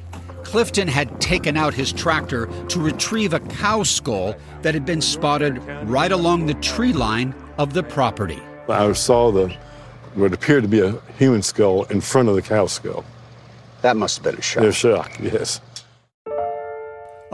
Clifton 0.45 0.89
had 0.89 1.21
taken 1.21 1.57
out 1.57 1.75
his 1.75 1.93
tractor 1.93 2.47
to 2.69 2.81
retrieve 2.81 3.35
a 3.35 3.41
cow 3.41 3.83
skull 3.83 4.37
that 4.63 4.73
had 4.73 4.87
been 4.87 5.01
spotted 5.01 5.59
right 5.89 6.13
along 6.13 6.47
the 6.47 6.55
tree 6.55 6.93
line 6.93 7.35
of 7.59 7.75
the 7.75 7.83
property. 7.83 8.41
I 8.69 8.93
saw 8.93 9.31
the 9.31 9.55
what 10.15 10.33
appeared 10.33 10.63
to 10.63 10.69
be 10.69 10.81
a 10.81 10.93
human 11.19 11.43
skull 11.43 11.85
in 11.85 12.01
front 12.01 12.29
of 12.29 12.37
the 12.37 12.43
cow 12.43 12.67
skull. 12.67 13.05
That 13.83 13.97
must 13.97 14.19
have 14.19 14.25
been 14.25 14.37
a 14.37 14.43
shock. 14.43 14.65
A 14.65 14.73
shock, 14.73 15.19
yes. 15.21 15.61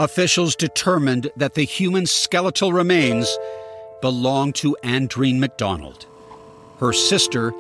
Officials 0.01 0.57
determined 0.57 1.31
that 1.37 1.53
the 1.53 1.65
human 1.65 2.07
skeletal 2.07 2.73
remains 2.73 3.39
belonged 4.01 4.55
to 4.55 4.75
Andreen 4.83 5.39
McDonald, 5.39 6.07
her 6.79 6.95
sister, 6.95 7.53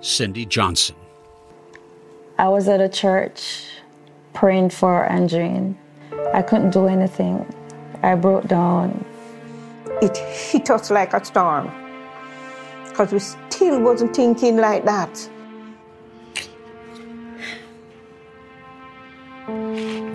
Cindy 0.00 0.46
Johnson. 0.46 0.94
I 2.38 2.50
was 2.50 2.68
at 2.68 2.80
a 2.80 2.88
church 2.88 3.64
praying 4.32 4.70
for 4.70 5.08
Andreen. 5.10 5.74
I 6.32 6.40
couldn't 6.40 6.70
do 6.70 6.86
anything. 6.86 7.44
I 8.04 8.14
broke 8.14 8.46
down. 8.46 9.04
It 10.00 10.16
hit 10.18 10.70
us 10.70 10.92
like 10.92 11.14
a 11.14 11.24
storm 11.24 11.68
because 12.84 13.10
we 13.10 13.18
still 13.18 13.80
wasn't 13.80 14.14
thinking 14.14 14.58
like 14.58 14.84
that. 14.84 15.28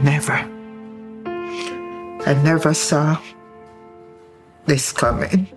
Never. 0.01 0.62
I 2.25 2.33
never 2.43 2.73
saw 2.73 3.19
this 4.65 4.91
coming. 4.91 5.47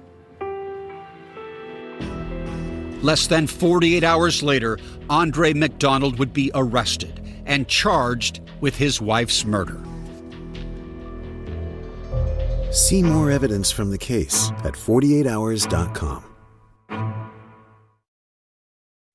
Less 3.02 3.28
than 3.28 3.46
48 3.46 4.02
hours 4.02 4.42
later, 4.42 4.78
Andre 5.08 5.52
McDonald 5.52 6.18
would 6.18 6.32
be 6.32 6.50
arrested 6.54 7.20
and 7.46 7.68
charged 7.68 8.40
with 8.60 8.76
his 8.76 9.00
wife's 9.00 9.44
murder. 9.44 9.80
See 12.72 13.02
more 13.02 13.30
evidence 13.30 13.70
from 13.70 13.90
the 13.90 13.98
case 13.98 14.50
at 14.64 14.74
48hours.com. 14.74 16.24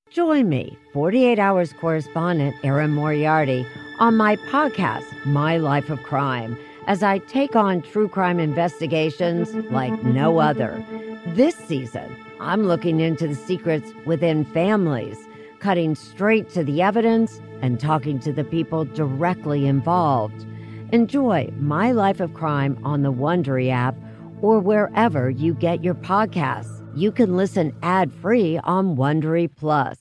Join 0.09 0.49
me, 0.49 0.77
48 0.93 1.39
Hours 1.39 1.71
correspondent 1.79 2.55
Erin 2.63 2.91
Moriarty, 2.91 3.65
on 3.99 4.17
my 4.17 4.35
podcast, 4.35 5.05
My 5.25 5.55
Life 5.57 5.89
of 5.89 6.03
Crime, 6.03 6.57
as 6.87 7.03
I 7.03 7.19
take 7.19 7.55
on 7.55 7.81
true 7.81 8.07
crime 8.07 8.39
investigations 8.39 9.53
like 9.71 10.03
no 10.03 10.39
other. 10.39 10.83
This 11.27 11.55
season, 11.55 12.15
I'm 12.39 12.63
looking 12.63 12.99
into 12.99 13.27
the 13.27 13.35
secrets 13.35 13.91
within 14.05 14.45
families, 14.45 15.17
cutting 15.59 15.95
straight 15.95 16.49
to 16.51 16.63
the 16.63 16.81
evidence 16.81 17.39
and 17.61 17.79
talking 17.79 18.19
to 18.19 18.33
the 18.33 18.43
people 18.43 18.85
directly 18.85 19.67
involved. 19.67 20.45
Enjoy 20.91 21.53
My 21.57 21.91
Life 21.91 22.19
of 22.19 22.33
Crime 22.33 22.77
on 22.83 23.03
the 23.03 23.13
Wondery 23.13 23.71
app 23.71 23.95
or 24.41 24.59
wherever 24.59 25.29
you 25.29 25.53
get 25.53 25.83
your 25.83 25.95
podcasts. 25.95 26.79
You 26.95 27.11
can 27.11 27.37
listen 27.37 27.73
ad-free 27.83 28.57
on 28.63 28.97
Wondery 28.97 29.49
Plus. 29.55 30.00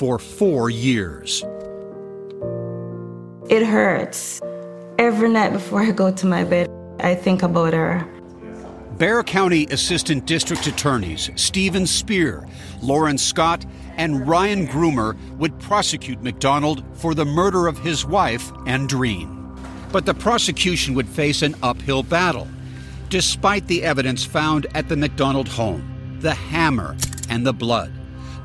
for 0.00 0.18
four 0.18 0.70
years. 0.70 1.44
It 3.50 3.62
hurts. 3.62 4.40
Every 4.98 5.28
night 5.28 5.52
before 5.52 5.82
I 5.82 5.90
go 5.90 6.10
to 6.10 6.26
my 6.26 6.42
bed, 6.42 6.70
I 7.00 7.14
think 7.14 7.42
about 7.42 7.74
her. 7.74 8.08
Bexar 8.96 9.24
County 9.24 9.66
Assistant 9.66 10.24
District 10.24 10.66
Attorneys 10.66 11.28
Stephen 11.36 11.86
Spear, 11.86 12.48
Lauren 12.80 13.18
Scott, 13.18 13.66
and 13.98 14.26
Ryan 14.26 14.66
Groomer 14.66 15.18
would 15.36 15.58
prosecute 15.58 16.22
McDonald 16.22 16.82
for 16.94 17.14
the 17.14 17.26
murder 17.26 17.66
of 17.66 17.76
his 17.78 18.06
wife, 18.06 18.50
Andreen. 18.64 19.28
But 19.92 20.06
the 20.06 20.14
prosecution 20.14 20.94
would 20.94 21.10
face 21.10 21.42
an 21.42 21.54
uphill 21.62 22.04
battle. 22.04 22.48
Despite 23.10 23.66
the 23.66 23.82
evidence 23.82 24.24
found 24.24 24.66
at 24.74 24.88
the 24.88 24.96
McDonald 24.96 25.48
home, 25.48 26.18
the 26.20 26.32
hammer 26.32 26.96
and 27.28 27.46
the 27.46 27.52
blood, 27.52 27.92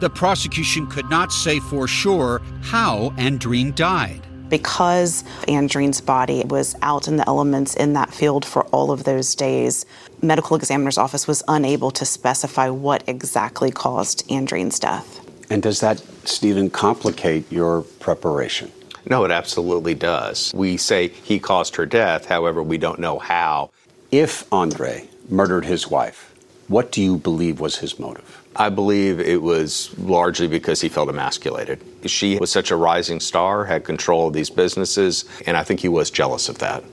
the 0.05 0.09
prosecution 0.11 0.85
could 0.85 1.09
not 1.09 1.31
say 1.31 1.59
for 1.59 1.87
sure 1.87 2.39
how 2.61 3.09
Andreen 3.17 3.73
died. 3.73 4.21
Because 4.49 5.23
Andreen's 5.47 5.99
body 5.99 6.43
was 6.45 6.75
out 6.83 7.07
in 7.07 7.17
the 7.17 7.27
elements 7.27 7.73
in 7.73 7.93
that 7.93 8.13
field 8.13 8.45
for 8.45 8.65
all 8.67 8.91
of 8.91 9.05
those 9.05 9.33
days, 9.33 9.83
medical 10.21 10.55
examiner's 10.55 10.99
office 10.99 11.27
was 11.27 11.41
unable 11.47 11.89
to 11.89 12.05
specify 12.05 12.69
what 12.69 13.03
exactly 13.07 13.71
caused 13.71 14.27
Andreen's 14.29 14.77
death. 14.77 15.25
And 15.49 15.63
does 15.63 15.79
that, 15.79 16.03
Stephen, 16.23 16.69
complicate 16.69 17.51
your 17.51 17.81
preparation? 17.99 18.71
No, 19.09 19.25
it 19.25 19.31
absolutely 19.31 19.95
does. 19.95 20.53
We 20.53 20.77
say 20.77 21.07
he 21.07 21.39
caused 21.39 21.77
her 21.77 21.87
death, 21.87 22.25
however, 22.25 22.61
we 22.61 22.77
don't 22.77 22.99
know 22.99 23.17
how. 23.17 23.71
If 24.11 24.45
Andre 24.53 25.09
murdered 25.29 25.65
his 25.65 25.89
wife, 25.89 26.31
what 26.67 26.91
do 26.91 27.01
you 27.01 27.17
believe 27.17 27.59
was 27.59 27.77
his 27.77 27.97
motive? 27.97 28.44
I 28.57 28.69
believe 28.69 29.19
it 29.19 29.41
was 29.41 29.97
largely 29.97 30.47
because 30.47 30.79
he 30.79 30.87
felt 30.89 31.09
emasculated. 31.09 31.81
She 32.05 32.37
was 32.37 32.51
such 32.51 32.71
a 32.71 32.75
rising 32.75 33.19
star, 33.19 33.65
had 33.65 33.83
control 33.83 34.27
of 34.27 34.33
these 34.33 34.49
businesses, 34.49 35.25
and 35.45 35.57
I 35.57 35.63
think 35.63 35.81
he 35.81 35.89
was 35.89 36.09
jealous 36.09 36.47
of 36.47 36.59
that. 36.59 36.83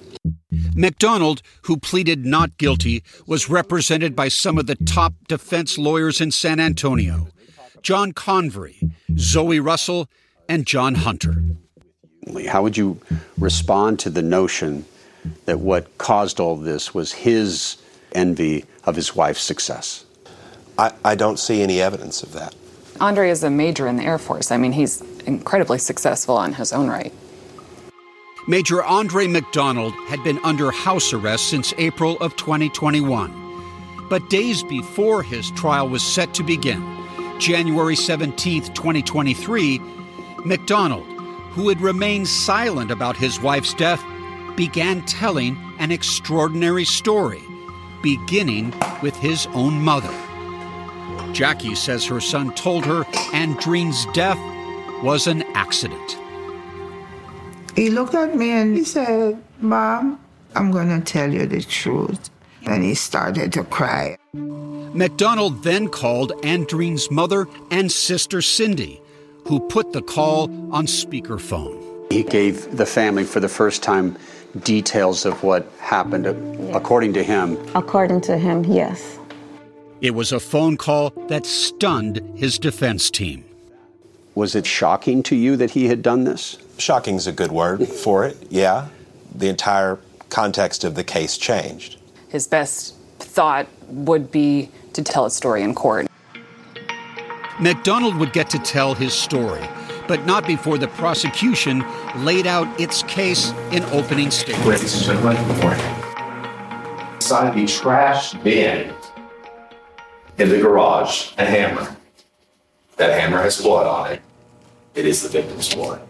McDonald, 0.74 1.42
who 1.62 1.76
pleaded 1.76 2.24
not 2.24 2.56
guilty, 2.56 3.02
was 3.26 3.48
represented 3.48 4.16
by 4.16 4.28
some 4.28 4.58
of 4.58 4.66
the 4.66 4.74
top 4.74 5.14
defense 5.28 5.78
lawyers 5.78 6.20
in 6.20 6.30
San 6.30 6.60
Antonio 6.60 7.28
John 7.82 8.12
Convery, 8.12 8.80
Zoe 9.18 9.58
Russell, 9.58 10.08
and 10.48 10.66
John 10.66 10.94
Hunter. 10.94 11.42
How 12.48 12.62
would 12.62 12.76
you 12.76 13.00
respond 13.38 13.98
to 14.00 14.10
the 14.10 14.22
notion 14.22 14.84
that 15.46 15.58
what 15.58 15.98
caused 15.98 16.38
all 16.38 16.56
this 16.56 16.94
was 16.94 17.12
his 17.12 17.76
envy 18.12 18.64
of 18.84 18.94
his 18.94 19.16
wife's 19.16 19.42
success? 19.42 20.04
I, 20.78 20.92
I 21.04 21.14
don't 21.14 21.38
see 21.38 21.62
any 21.62 21.80
evidence 21.80 22.22
of 22.22 22.32
that. 22.32 22.54
Andre 23.00 23.30
is 23.30 23.42
a 23.42 23.50
major 23.50 23.86
in 23.86 23.96
the 23.96 24.04
Air 24.04 24.18
Force. 24.18 24.50
I 24.50 24.56
mean, 24.56 24.72
he's 24.72 25.00
incredibly 25.26 25.78
successful 25.78 26.36
on 26.36 26.52
his 26.54 26.72
own 26.72 26.88
right. 26.88 27.12
Major 28.48 28.82
Andre 28.82 29.28
McDonald 29.28 29.92
had 30.08 30.22
been 30.24 30.38
under 30.44 30.70
house 30.70 31.12
arrest 31.12 31.48
since 31.48 31.72
April 31.78 32.18
of 32.18 32.36
2021. 32.36 33.38
But 34.08 34.28
days 34.30 34.62
before 34.64 35.22
his 35.22 35.50
trial 35.52 35.88
was 35.88 36.02
set 36.02 36.34
to 36.34 36.42
begin, 36.42 36.82
January 37.38 37.96
17, 37.96 38.64
2023, 38.74 39.78
McDonald, 40.44 41.06
who 41.52 41.68
had 41.68 41.80
remained 41.80 42.28
silent 42.28 42.90
about 42.90 43.16
his 43.16 43.40
wife's 43.40 43.74
death, 43.74 44.02
began 44.56 45.04
telling 45.06 45.56
an 45.78 45.90
extraordinary 45.90 46.84
story, 46.84 47.42
beginning 48.02 48.74
with 49.02 49.16
his 49.16 49.46
own 49.54 49.80
mother. 49.80 50.12
Jackie 51.32 51.74
says 51.74 52.04
her 52.06 52.20
son 52.20 52.54
told 52.54 52.84
her 52.84 53.04
Andreen's 53.32 54.06
death 54.12 54.38
was 55.02 55.26
an 55.26 55.42
accident. 55.54 56.18
He 57.74 57.90
looked 57.90 58.14
at 58.14 58.36
me 58.36 58.50
and 58.50 58.76
he 58.76 58.84
said, 58.84 59.42
Mom, 59.60 60.20
I'm 60.54 60.70
going 60.70 60.88
to 60.88 61.00
tell 61.00 61.32
you 61.32 61.46
the 61.46 61.62
truth. 61.62 62.30
And 62.66 62.84
he 62.84 62.94
started 62.94 63.52
to 63.54 63.64
cry. 63.64 64.16
McDonald 64.34 65.64
then 65.64 65.88
called 65.88 66.32
Andreen's 66.42 67.10
mother 67.10 67.48
and 67.70 67.90
sister 67.90 68.42
Cindy, 68.42 69.00
who 69.46 69.58
put 69.58 69.92
the 69.92 70.02
call 70.02 70.44
on 70.72 70.86
speakerphone. 70.86 72.12
He 72.12 72.22
gave 72.22 72.76
the 72.76 72.86
family 72.86 73.24
for 73.24 73.40
the 73.40 73.48
first 73.48 73.82
time 73.82 74.16
details 74.60 75.24
of 75.24 75.42
what 75.42 75.66
happened, 75.78 76.26
according 76.74 77.14
to 77.14 77.22
him. 77.22 77.56
According 77.74 78.20
to 78.22 78.36
him, 78.36 78.64
yes. 78.64 79.18
It 80.02 80.16
was 80.16 80.32
a 80.32 80.40
phone 80.40 80.76
call 80.78 81.10
that 81.28 81.46
stunned 81.46 82.20
his 82.34 82.58
defense 82.58 83.08
team. 83.08 83.44
Was 84.34 84.56
it 84.56 84.66
shocking 84.66 85.22
to 85.22 85.36
you 85.36 85.56
that 85.56 85.70
he 85.70 85.86
had 85.86 86.02
done 86.02 86.24
this? 86.24 86.58
Shocking 86.76 87.14
is 87.14 87.28
a 87.28 87.32
good 87.32 87.52
word 87.52 87.86
for 88.04 88.26
it, 88.26 88.36
yeah. 88.50 88.88
The 89.32 89.48
entire 89.48 90.00
context 90.28 90.82
of 90.82 90.96
the 90.96 91.04
case 91.04 91.38
changed. 91.38 91.98
His 92.28 92.48
best 92.48 92.96
thought 93.20 93.68
would 93.86 94.32
be 94.32 94.70
to 94.94 95.04
tell 95.04 95.22
his 95.22 95.34
story 95.34 95.62
in 95.62 95.72
court. 95.72 96.08
McDonald 97.60 98.16
would 98.16 98.32
get 98.32 98.50
to 98.50 98.58
tell 98.58 98.96
his 98.96 99.14
story, 99.14 99.62
but 100.08 100.26
not 100.26 100.48
before 100.48 100.78
the 100.78 100.88
prosecution 100.88 101.84
laid 102.16 102.48
out 102.48 102.66
its 102.80 103.04
case 103.04 103.52
in 103.70 103.84
opening 103.84 104.32
statements. 104.32 104.66
Ladies 104.66 104.94
and 104.96 105.22
gentlemen, 105.22 105.46
good 105.46 105.62
morning. 105.62 107.14
Inside 107.14 107.54
the 107.54 107.66
trash 107.68 108.34
bin 108.34 108.92
in 110.38 110.48
the 110.48 110.58
garage, 110.58 111.32
a 111.38 111.44
hammer. 111.44 111.96
That 112.96 113.20
hammer 113.20 113.42
has 113.42 113.60
blood 113.60 113.86
on 113.86 114.12
it. 114.12 114.22
It 114.94 115.06
is 115.06 115.22
the 115.22 115.28
victim's 115.28 115.74
blood. 115.74 116.00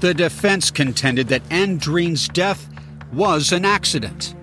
The 0.00 0.14
defense 0.14 0.70
contended 0.70 1.28
that 1.28 1.42
Andreen's 1.48 2.28
death 2.28 2.68
was 3.12 3.52
an 3.52 3.64
accident. 3.64 4.34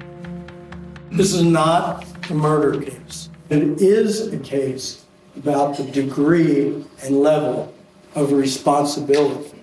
This 1.12 1.34
is 1.34 1.44
not 1.44 2.06
a 2.30 2.34
murder 2.34 2.82
case. 2.82 3.30
It 3.50 3.82
is 3.82 4.34
a 4.34 4.40
case 4.40 5.06
about 5.38 5.78
the 5.78 5.84
degree 5.84 6.84
and 7.04 7.22
level 7.22 7.74
of 8.16 8.32
responsibility 8.32 9.62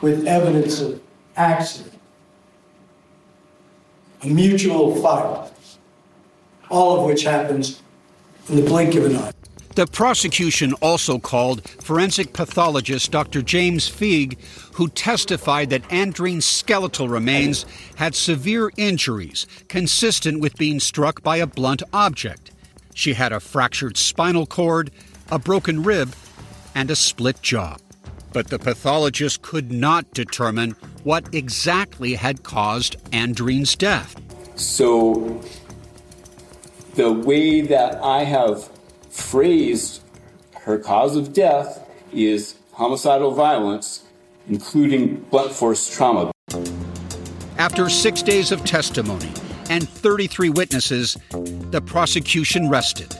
with 0.00 0.26
evidence 0.26 0.80
of 0.80 1.00
accident, 1.36 1.98
a 4.22 4.26
mutual 4.26 4.96
fight, 5.02 5.50
all 6.70 6.98
of 6.98 7.06
which 7.06 7.24
happens 7.24 7.81
in 8.48 8.56
the 8.56 8.62
blink 8.62 8.94
of 8.94 9.04
an 9.06 9.16
eye. 9.16 9.32
The 9.74 9.86
prosecution 9.86 10.74
also 10.82 11.18
called 11.18 11.66
forensic 11.80 12.34
pathologist 12.34 13.10
Dr. 13.10 13.40
James 13.40 13.88
Feig, 13.88 14.36
who 14.74 14.88
testified 14.88 15.70
that 15.70 15.88
Andreen's 15.88 16.44
skeletal 16.44 17.08
remains 17.08 17.64
had 17.96 18.14
severe 18.14 18.70
injuries 18.76 19.46
consistent 19.68 20.40
with 20.40 20.58
being 20.58 20.78
struck 20.78 21.22
by 21.22 21.38
a 21.38 21.46
blunt 21.46 21.82
object. 21.94 22.50
She 22.92 23.14
had 23.14 23.32
a 23.32 23.40
fractured 23.40 23.96
spinal 23.96 24.44
cord, 24.44 24.90
a 25.30 25.38
broken 25.38 25.82
rib, 25.82 26.14
and 26.74 26.90
a 26.90 26.96
split 26.96 27.40
jaw. 27.40 27.78
But 28.34 28.48
the 28.48 28.58
pathologist 28.58 29.40
could 29.40 29.72
not 29.72 30.12
determine 30.12 30.72
what 31.02 31.34
exactly 31.34 32.14
had 32.14 32.42
caused 32.42 33.02
Andreen's 33.10 33.74
death. 33.74 34.16
So, 34.56 35.40
the 36.94 37.12
way 37.12 37.60
that 37.62 38.02
I 38.02 38.24
have 38.24 38.68
phrased 39.10 40.02
her 40.60 40.78
cause 40.78 41.16
of 41.16 41.32
death 41.32 41.88
is 42.12 42.56
homicidal 42.72 43.32
violence, 43.32 44.04
including 44.48 45.16
blunt 45.30 45.52
force 45.52 45.94
trauma. 45.94 46.30
After 47.58 47.88
six 47.88 48.22
days 48.22 48.52
of 48.52 48.64
testimony 48.64 49.30
and 49.70 49.88
33 49.88 50.50
witnesses, 50.50 51.16
the 51.30 51.80
prosecution 51.80 52.68
rested. 52.68 53.14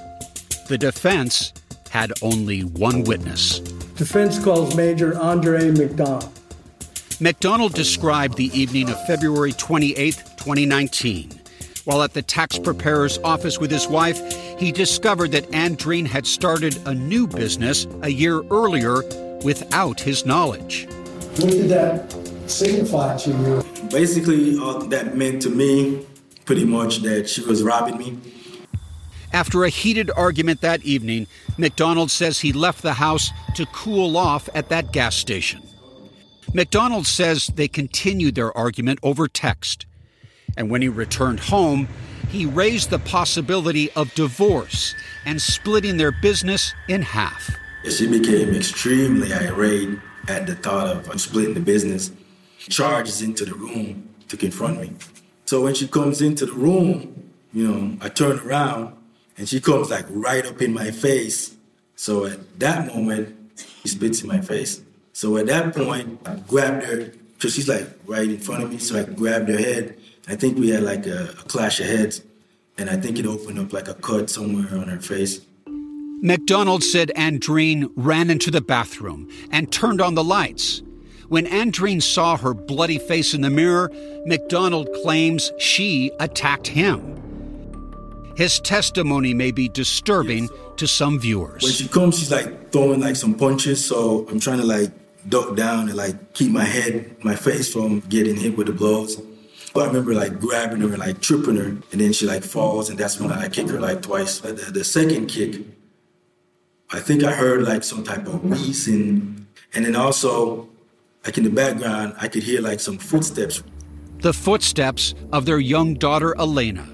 The 0.69 0.79
defense 0.79 1.53
had 1.91 2.13
only 2.23 2.61
one 2.63 3.05
witness. 3.05 3.61
Defense 3.61 4.43
calls 4.43 4.75
Major 4.75 5.19
Andre 5.19 5.71
McDonald. 5.71 6.31
McDonald 7.21 7.75
described 7.75 8.37
the 8.37 8.51
evening 8.59 8.91
of 8.91 9.07
February 9.07 9.53
28, 9.53 10.15
2019. 10.39 11.42
While 11.85 12.03
at 12.03 12.15
the 12.15 12.23
tax 12.23 12.59
preparer's 12.59 13.19
office 13.19 13.59
with 13.59 13.71
his 13.71 13.89
wife, 13.89 14.21
he 14.59 14.71
discovered 14.71 15.33
that 15.33 15.51
Andreen 15.51 16.07
had 16.07 16.27
started 16.27 16.79
a 16.87 16.95
new 16.95 17.27
business 17.27 17.89
a 18.03 18.09
year 18.09 18.43
earlier 18.51 19.03
without 19.43 19.99
his 19.99 20.25
knowledge. 20.25 20.87
What 21.39 21.51
did 21.51 21.69
that 21.71 22.15
signify 22.47 23.17
to 23.17 23.31
you? 23.31 23.89
Basically, 23.91 24.59
all 24.59 24.79
that 24.87 25.17
meant 25.17 25.43
to 25.43 25.51
me 25.51 26.07
pretty 26.45 26.65
much 26.65 26.99
that 26.99 27.29
she 27.29 27.43
was 27.43 27.65
robbing 27.65 27.99
me. 27.99 28.19
After 29.33 29.65
a 29.65 29.69
heated 29.69 30.11
argument 30.17 30.61
that 30.61 30.85
evening, 30.85 31.27
McDonald 31.59 32.11
says 32.11 32.41
he 32.41 32.53
left 32.53 32.83
the 32.83 32.95
house 32.95 33.31
to 33.57 33.67
cool 33.67 34.17
off 34.17 34.49
at 34.55 34.69
that 34.69 34.93
gas 34.93 35.17
station. 35.17 35.63
McDonald 36.55 37.07
says 37.07 37.47
they 37.47 37.67
continued 37.67 38.35
their 38.35 38.57
argument 38.57 39.01
over 39.03 39.27
text. 39.27 39.87
And 40.57 40.71
when 40.71 40.83
he 40.83 40.89
returned 40.89 41.41
home, 41.41 41.89
he 42.29 42.47
raised 42.47 42.91
the 42.91 42.99
possibility 42.99 43.91
of 43.93 44.15
divorce 44.15 44.95
and 45.25 45.41
splitting 45.41 45.97
their 45.97 46.13
business 46.13 46.75
in 46.89 47.03
half. 47.03 47.51
She 47.89 48.07
became 48.07 48.55
extremely 48.55 49.33
irate 49.33 49.99
at 50.29 50.47
the 50.47 50.55
thought 50.55 51.09
of 51.09 51.21
splitting 51.21 51.55
the 51.55 51.61
business. 51.61 52.13
Charges 52.59 53.23
into 53.23 53.45
the 53.45 53.55
room 53.55 54.09
to 54.29 54.37
confront 54.37 54.81
me. 54.81 54.93
So 55.47 55.63
when 55.63 55.75
she 55.75 55.89
comes 55.89 56.23
into 56.23 56.47
the 56.47 56.53
room, 56.53 57.33
you 57.53 57.69
know, 57.69 57.97
I 58.01 58.09
turn 58.09 58.39
around 58.39 58.97
and 59.37 59.49
she 59.49 59.61
comes 59.61 59.91
like 59.91 60.07
right 60.09 60.47
up 60.47 60.63
in 60.63 60.73
my 60.73 60.91
face. 60.91 61.57
So 61.97 62.27
at 62.27 62.61
that 62.61 62.87
moment, 62.87 63.37
she 63.83 63.89
spits 63.89 64.23
in 64.23 64.29
my 64.29 64.41
face. 64.41 64.81
So 65.13 65.37
at 65.37 65.47
that 65.47 65.75
point, 65.75 66.21
I 66.25 66.37
grabbed 66.37 66.85
her 66.85 67.13
because 67.43 67.55
she's 67.57 67.69
like 67.69 67.89
right 68.07 68.29
in 68.29 68.39
front 68.39 68.63
of 68.63 68.71
me. 68.71 68.79
So 68.79 68.97
I 68.97 69.03
mm-hmm. 69.03 69.15
grabbed 69.15 69.49
her 69.49 69.59
head. 69.59 69.99
I 70.29 70.37
think 70.37 70.57
we 70.57 70.71
had 70.71 70.85
like 70.85 71.07
a, 71.07 71.31
a 71.31 71.45
clash 71.49 71.81
of 71.81 71.87
heads, 71.87 72.23
and 72.79 72.89
I 72.89 72.97
think 72.97 73.19
it 73.19 73.27
opened 73.27 73.59
up 73.59 73.73
like 73.73 73.89
a 73.89 73.95
cut 73.95 74.31
somewhere 74.31 74.79
on 74.79 74.87
her 74.87 75.01
face. 75.01 75.41
McDonald 76.23 76.85
said 76.85 77.11
Andreen 77.17 77.91
ran 77.97 78.31
into 78.31 78.53
the 78.53 78.61
bathroom 78.61 79.29
and 79.51 79.73
turned 79.73 80.01
on 80.01 80.15
the 80.15 80.23
lights. 80.23 80.83
When 81.29 81.47
Andreen 81.47 82.01
saw 82.01 82.37
her 82.37 82.55
bloody 82.55 82.99
face 82.99 83.35
in 83.35 83.41
the 83.41 83.51
mirror, 83.51 83.91
McDonald 84.25 84.89
claims 85.03 85.51
she 85.59 86.13
attacked 86.21 86.69
him. 86.69 87.19
His 88.37 88.61
testimony 88.61 89.35
may 89.35 89.51
be 89.51 89.69
disturbing 89.69 90.49
to 90.77 90.87
some 90.87 91.19
viewers. 91.19 91.65
When 91.65 91.73
she 91.73 91.89
comes, 91.89 92.21
she's 92.21 92.31
like 92.31 92.71
throwing 92.71 93.01
like 93.01 93.17
some 93.17 93.35
punches, 93.35 93.85
so 93.85 94.29
I'm 94.31 94.39
trying 94.39 94.61
to 94.61 94.67
like 94.67 94.93
duck 95.29 95.57
down 95.57 95.89
and 95.89 95.97
like 95.97 96.35
keep 96.35 96.51
my 96.51 96.65
head, 96.65 97.23
my 97.25 97.37
face 97.37 97.73
from 97.73 98.01
getting 98.01 98.37
hit 98.37 98.57
with 98.57 98.67
the 98.67 98.73
blows. 98.73 99.21
But 99.75 99.85
I 99.85 99.87
remember 99.87 100.13
like 100.15 100.39
grabbing 100.39 100.81
her 100.81 100.89
and 100.89 100.99
like 100.99 101.21
tripping 101.21 101.57
her, 101.57 101.69
and 101.69 102.01
then 102.01 102.13
she 102.13 102.27
like 102.27 102.43
falls, 102.43 102.91
and 102.91 102.99
that's 102.99 103.19
when 103.19 103.33
I 103.33 103.49
kick 103.49 103.69
her 103.69 103.81
like 103.81 104.03
twice. 104.03 104.41
The, 104.41 104.53
the 104.53 104.85
second 104.85 105.27
kick, 105.27 105.63
I 106.91 107.01
think 107.01 107.25
I 107.25 107.33
heard 107.33 107.63
like 107.63 107.85
some 107.85 108.05
type 108.05 108.27
of 108.27 108.45
wheezing, 108.45 109.47
and 109.75 109.87
then 109.87 109.97
also 109.97 110.69
like 111.25 111.39
in 111.39 111.45
the 111.45 111.51
background, 111.51 112.15
I 112.19 112.29
could 112.29 112.43
hear 112.43 112.61
like 112.61 112.81
some 112.81 112.99
footsteps. 112.99 113.63
The 114.19 114.33
footsteps 114.33 115.15
of 115.33 115.47
their 115.47 115.59
young 115.59 115.95
daughter, 115.95 116.37
Elena. 116.39 116.87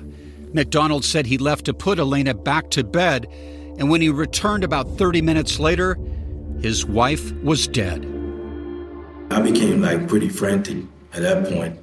McDonald 0.55 1.05
said 1.05 1.27
he 1.27 1.37
left 1.37 1.67
to 1.67 1.75
put 1.75 1.99
Elena 1.99 2.33
back 2.33 2.71
to 2.71 2.85
bed, 2.85 3.27
and 3.79 3.91
when 3.91 4.01
he 4.01 4.09
returned 4.09 4.65
about 4.65 4.97
30 4.97 5.21
minutes 5.21 5.59
later, 5.59 5.99
his 6.63 6.87
wife 6.87 7.33
was 7.43 7.69
dead. 7.69 8.18
I 9.31 9.41
became 9.41 9.83
like 9.83 10.09
pretty 10.09 10.29
frantic 10.29 10.79
at 11.13 11.23
that 11.23 11.49
point 11.49 11.79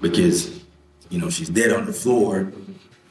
because, 0.00 0.62
you 1.10 1.20
know, 1.20 1.28
she's 1.28 1.48
dead 1.48 1.72
on 1.72 1.86
the 1.86 1.92
floor. 1.92 2.50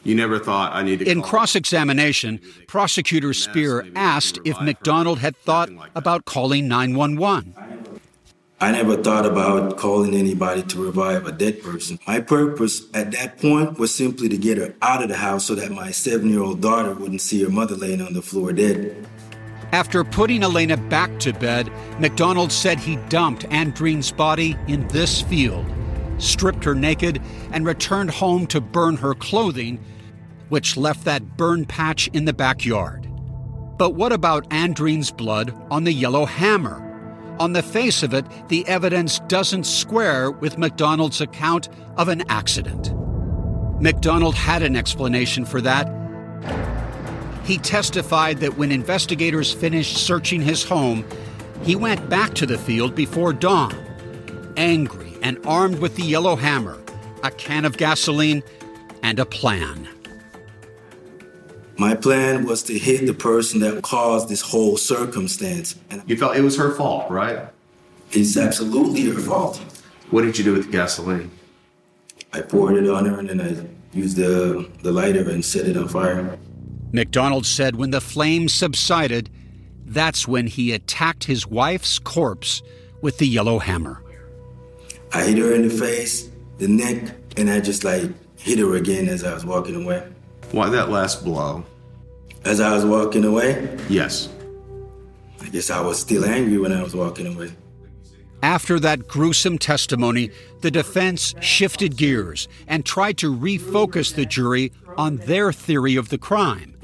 You 0.04 0.16
never 0.16 0.40
thought 0.40 0.74
I 0.74 0.84
need 0.84 1.00
to. 1.00 1.10
In 1.10 1.22
cross 1.22 1.56
examination, 1.56 2.40
prosecutor 2.68 3.34
Spear 3.34 3.86
asked 3.96 4.40
if 4.46 4.60
McDonald 4.62 5.20
had 5.20 5.36
thought 5.38 5.70
about 5.96 6.26
calling 6.26 6.68
911. 6.68 7.54
I 8.60 8.72
never 8.72 8.98
thought 8.98 9.28
about 9.28 9.78
calling 9.78 10.16
anybody 10.16 10.64
to 10.64 10.84
revive 10.84 11.28
a 11.28 11.32
dead 11.32 11.62
person. 11.62 12.00
My 12.08 12.20
purpose 12.22 12.84
at 12.96 13.12
that 13.12 13.38
point 13.38 13.78
was 13.78 13.94
simply 13.94 14.30
to 14.30 14.38
get 14.38 14.58
her 14.58 14.74
out 14.82 15.04
of 15.04 15.10
the 15.10 15.18
house 15.18 15.46
so 15.46 15.54
that 15.54 15.72
my 15.72 15.92
seven 15.92 16.30
year 16.32 16.42
old 16.42 16.62
daughter 16.62 16.96
wouldn't 16.96 17.22
see 17.22 17.44
her 17.44 17.52
mother 17.52 17.76
laying 17.76 18.02
on 18.02 18.14
the 18.14 18.24
floor 18.24 18.54
dead. 18.54 19.08
After 19.74 20.04
putting 20.04 20.44
Elena 20.44 20.78
back 20.78 21.20
to 21.20 21.34
bed, 21.34 21.70
McDonald 22.00 22.52
said 22.52 22.80
he 22.80 22.96
dumped 23.10 23.44
Andreen's 23.50 24.12
body 24.12 24.56
in 24.68 24.88
this 24.88 25.22
field, 25.22 25.66
stripped 26.20 26.64
her 26.64 26.74
naked, 26.74 27.22
and 27.52 27.66
returned 27.66 28.12
home 28.12 28.48
to 28.48 28.62
burn 28.62 28.96
her 28.98 29.14
clothing, 29.14 29.84
which 30.50 30.78
left 30.78 31.04
that 31.04 31.36
burn 31.36 31.66
patch 31.66 32.08
in 32.10 32.24
the 32.24 32.34
backyard. 32.34 33.10
But 33.78 33.92
what 33.92 34.14
about 34.14 34.50
Andreen's 34.50 35.12
blood 35.12 35.54
on 35.70 35.84
the 35.84 35.94
yellow 35.94 36.26
hammer? 36.26 36.84
On 37.40 37.54
the 37.54 37.62
face 37.62 38.02
of 38.02 38.14
it, 38.14 38.26
the 38.48 38.68
evidence 38.68 39.20
doesn't 39.28 39.66
square 39.66 40.32
with 40.32 40.58
McDonald's 40.58 41.22
account 41.22 41.70
of 41.98 42.08
an 42.08 42.24
accident. 42.30 42.94
McDonald 43.80 44.34
had 44.34 44.64
an 44.64 44.76
explanation 44.76 45.46
for 45.46 45.62
that. 45.62 45.88
He 47.48 47.58
testified 47.58 48.40
that 48.42 48.58
when 48.58 48.74
investigators 48.74 49.54
finished 49.54 50.06
searching 50.06 50.42
his 50.42 50.66
home, 50.66 51.06
he 51.64 51.78
went 51.78 52.10
back 52.10 52.34
to 52.34 52.46
the 52.46 52.58
field 52.58 52.94
before 52.94 53.32
dawn, 53.32 53.74
angry 54.58 55.14
and 55.22 55.40
armed 55.46 55.80
with 55.80 55.96
the 55.96 56.04
yellow 56.04 56.36
hammer, 56.36 56.78
a 57.24 57.32
can 57.32 57.64
of 57.64 57.78
gasoline, 57.78 58.44
and 59.02 59.18
a 59.18 59.26
plan. 59.26 59.88
My 61.78 61.96
plan 61.96 62.46
was 62.46 62.64
to 62.64 62.78
hit 62.78 63.06
the 63.06 63.14
person 63.14 63.62
that 63.62 63.82
caused 63.82 64.28
this 64.28 64.42
whole 64.42 64.76
circumstance. 64.76 65.76
And 65.90 66.04
You 66.06 66.18
felt 66.18 66.36
it 66.36 66.42
was 66.42 66.58
her 66.58 66.76
fault, 66.76 67.10
right? 67.10 67.48
It's 68.12 68.36
absolutely 68.36 69.04
her 69.06 69.22
fault. 69.22 69.58
What 70.12 70.24
did 70.24 70.38
you 70.38 70.44
do 70.44 70.52
with 70.52 70.66
the 70.66 70.72
gasoline? 70.74 71.32
I 72.34 72.42
poured 72.42 72.76
it 72.76 72.90
on 72.90 73.06
her 73.06 73.20
and 73.20 73.30
then 73.30 73.40
I 73.40 73.98
used 73.98 74.18
the, 74.18 74.70
the 74.84 74.92
lighter 74.92 75.30
and 75.30 75.46
set 75.46 75.66
it 75.66 75.78
on 75.78 75.88
fire. 75.88 76.38
McDonald 76.92 77.46
said 77.46 77.76
when 77.76 77.92
the 77.92 78.02
flames 78.02 78.54
subsided, 78.54 79.30
that's 79.86 80.28
when 80.28 80.48
he 80.48 80.72
attacked 80.72 81.26
his 81.26 81.48
wife's 81.48 82.00
corpse 82.00 82.62
with 83.02 83.18
the 83.18 83.28
yellow 83.28 83.60
hammer. 83.60 84.04
I 85.14 85.24
hit 85.24 85.38
her 85.38 85.54
in 85.54 85.68
the 85.68 85.74
face, 85.74 86.30
the 86.58 86.68
neck, 86.68 87.16
and 87.38 87.50
I 87.50 87.60
just 87.60 87.84
like 87.84 88.10
hit 88.38 88.60
her 88.60 88.76
again 88.76 89.08
as 89.08 89.24
I 89.24 89.34
was 89.34 89.46
walking 89.46 89.76
away. 89.84 90.08
Why 90.52 90.70
that 90.70 90.90
last 90.90 91.24
blow? 91.24 91.64
As 92.46 92.60
I 92.60 92.74
was 92.74 92.86
walking 92.86 93.26
away, 93.26 93.78
Yes. 93.90 94.30
I 95.42 95.50
guess 95.50 95.70
I 95.70 95.80
was 95.80 96.00
still 96.00 96.26
angry 96.26 96.58
when 96.58 96.74
I 96.74 96.84
was 96.84 96.94
walking 96.96 97.28
away. 97.28 97.52
After 98.44 98.80
that 98.80 99.08
gruesome 99.08 99.58
testimony, 99.58 100.30
the 100.62 100.72
defense 100.72 101.34
shifted 101.40 101.96
gears 101.96 102.48
and 102.68 102.86
tried 102.86 103.18
to 103.20 103.34
refocus 103.34 104.14
the 104.14 104.26
jury 104.26 104.72
on 104.98 105.18
their 105.18 105.54
theory 105.54 105.96
of 105.96 106.10
the 106.10 106.18
crime. 106.18 106.76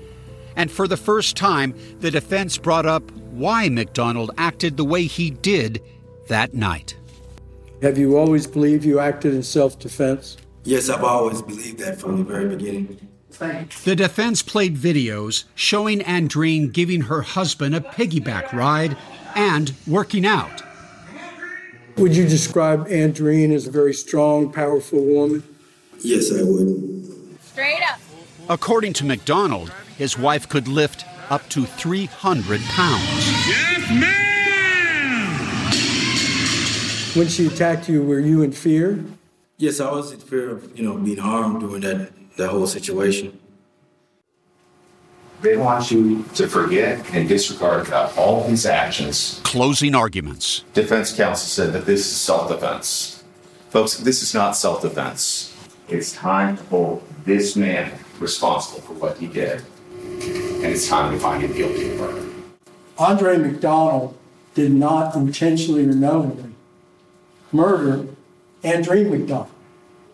And 0.55 0.71
for 0.71 0.87
the 0.87 0.97
first 0.97 1.35
time, 1.35 1.73
the 1.99 2.11
defense 2.11 2.57
brought 2.57 2.85
up 2.85 3.11
why 3.31 3.69
McDonald 3.69 4.31
acted 4.37 4.77
the 4.77 4.85
way 4.85 5.03
he 5.03 5.31
did 5.31 5.81
that 6.27 6.53
night. 6.53 6.95
Have 7.81 7.97
you 7.97 8.17
always 8.17 8.47
believed 8.47 8.85
you 8.85 8.99
acted 8.99 9.33
in 9.33 9.43
self 9.43 9.77
defense? 9.79 10.37
Yes, 10.63 10.89
I've 10.89 11.03
always 11.03 11.41
believed 11.41 11.79
that 11.79 11.99
from 11.99 12.17
the 12.17 12.23
very 12.23 12.47
beginning. 12.47 13.09
The 13.83 13.95
defense 13.95 14.41
played 14.43 14.77
videos 14.77 15.45
showing 15.55 15.99
Andreen 15.99 16.71
giving 16.71 17.01
her 17.01 17.21
husband 17.23 17.75
a 17.75 17.81
piggyback 17.81 18.53
ride 18.53 18.95
and 19.35 19.73
working 19.87 20.25
out. 20.25 20.61
Would 21.97 22.15
you 22.15 22.27
describe 22.27 22.87
Andreen 22.87 23.53
as 23.53 23.67
a 23.67 23.71
very 23.71 23.93
strong, 23.93 24.51
powerful 24.51 25.03
woman? 25.03 25.43
Yes, 25.99 26.31
I 26.31 26.43
would. 26.43 27.37
Straight 27.41 27.81
up. 27.83 27.99
According 28.49 28.93
to 28.93 29.05
McDonald, 29.05 29.71
his 29.97 30.17
wife 30.17 30.47
could 30.49 30.67
lift 30.67 31.05
up 31.29 31.47
to 31.49 31.65
300 31.65 32.61
pounds. 32.61 33.47
Yes, 33.47 33.89
ma'am! 33.89 34.23
When 37.15 37.27
she 37.27 37.47
attacked 37.47 37.87
you, 37.89 38.03
were 38.03 38.19
you 38.19 38.41
in 38.41 38.51
fear? 38.51 39.03
Yes, 39.57 39.79
I 39.79 39.91
was 39.91 40.11
in 40.11 40.19
fear 40.19 40.49
of, 40.51 40.77
you 40.77 40.83
know, 40.83 40.97
being 40.97 41.17
harmed 41.17 41.61
during 41.61 41.81
that, 41.81 42.11
that 42.37 42.49
whole 42.49 42.67
situation. 42.67 43.39
They 45.41 45.57
want 45.57 45.91
you 45.91 46.23
to 46.35 46.47
forget 46.47 47.05
and 47.13 47.27
disregard 47.27 47.87
about 47.87 48.17
all 48.17 48.43
his 48.47 48.65
actions. 48.65 49.41
Closing 49.43 49.93
arguments. 49.93 50.63
Defense 50.73 51.13
counsel 51.15 51.47
said 51.47 51.73
that 51.73 51.85
this 51.85 51.99
is 51.99 52.15
self 52.15 52.49
defense. 52.49 53.23
Folks, 53.69 53.97
this 53.97 54.23
is 54.23 54.33
not 54.33 54.55
self 54.55 54.81
defense. 54.81 55.53
It's 55.89 56.13
time 56.13 56.57
to 56.57 56.63
hold 56.63 57.03
this 57.25 57.55
man 57.55 57.91
responsible 58.19 58.81
for 58.81 58.93
what 58.93 59.17
he 59.17 59.27
did. 59.27 59.61
And 60.63 60.71
it's 60.71 60.87
time 60.87 61.11
to 61.11 61.19
find 61.19 61.43
him 61.43 61.51
guilty 61.53 61.91
of 61.91 61.99
murder. 61.99 62.25
Andre 62.97 63.37
McDonald 63.37 64.17
did 64.55 64.71
not 64.71 65.13
intentionally 65.13 65.83
or 65.83 65.93
knowingly 65.93 66.53
murder 67.51 68.07
Andreen 68.63 69.09
McDonald. 69.09 69.51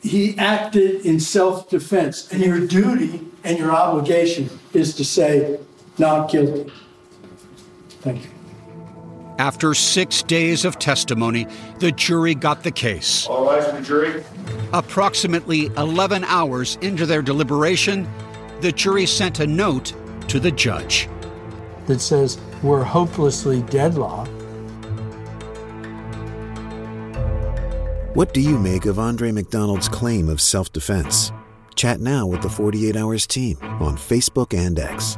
He 0.02 0.36
acted 0.40 1.06
in 1.06 1.20
self 1.20 1.70
defense, 1.70 2.32
and 2.32 2.42
your 2.42 2.66
duty 2.66 3.28
and 3.44 3.60
your 3.60 3.72
obligation 3.72 4.50
is 4.74 4.96
to 4.96 5.06
say, 5.06 5.60
not 6.00 6.32
guilty. 6.32 6.72
Thank 8.02 8.24
you. 8.24 8.32
After 9.38 9.76
six 9.76 10.24
days 10.24 10.66
of 10.66 10.80
testimony, 10.80 11.46
the 11.78 11.92
jury 11.92 12.34
got 12.34 12.64
the 12.64 12.72
case. 12.72 13.28
All 13.28 13.46
rise 13.46 13.68
for 13.68 13.76
the 13.78 13.82
jury. 13.82 14.24
Approximately 14.74 15.68
11 15.78 16.24
hours 16.24 16.78
into 16.82 17.06
their 17.06 17.22
deliberation, 17.22 18.10
the 18.62 18.72
jury 18.72 19.06
sent 19.06 19.40
a 19.40 19.48
note 19.48 19.94
to 20.30 20.40
the 20.40 20.52
judge 20.52 21.10
that 21.88 22.00
says, 22.00 22.40
We're 22.64 22.84
hopelessly 22.84 23.62
deadlocked. 23.64 24.32
What 28.16 28.34
do 28.34 28.42
you 28.42 28.58
make 28.58 28.86
of 28.86 29.00
Andre 29.00 29.32
McDonald's 29.32 29.88
claim 29.88 30.30
of 30.30 30.42
self 30.42 30.72
defense? 30.74 31.32
Chat 31.76 32.00
now 32.00 32.28
with 32.28 32.42
the 32.42 32.50
48 32.50 32.96
Hours 32.96 33.26
team 33.26 33.58
on 33.62 33.96
Facebook 33.96 34.58
and 34.58 34.78
X. 34.78 35.18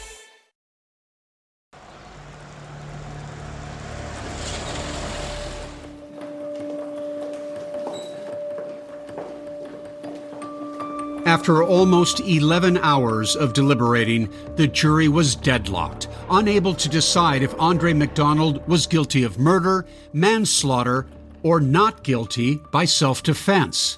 After 11.31 11.63
almost 11.63 12.19
11 12.19 12.79
hours 12.79 13.37
of 13.37 13.53
deliberating, 13.53 14.27
the 14.57 14.67
jury 14.67 15.07
was 15.07 15.33
deadlocked, 15.33 16.09
unable 16.29 16.73
to 16.73 16.89
decide 16.89 17.41
if 17.41 17.57
Andre 17.57 17.93
McDonald 17.93 18.67
was 18.67 18.85
guilty 18.85 19.23
of 19.23 19.39
murder, 19.39 19.85
manslaughter, 20.11 21.07
or 21.41 21.61
not 21.61 22.03
guilty 22.03 22.59
by 22.73 22.83
self 22.83 23.23
defense. 23.23 23.97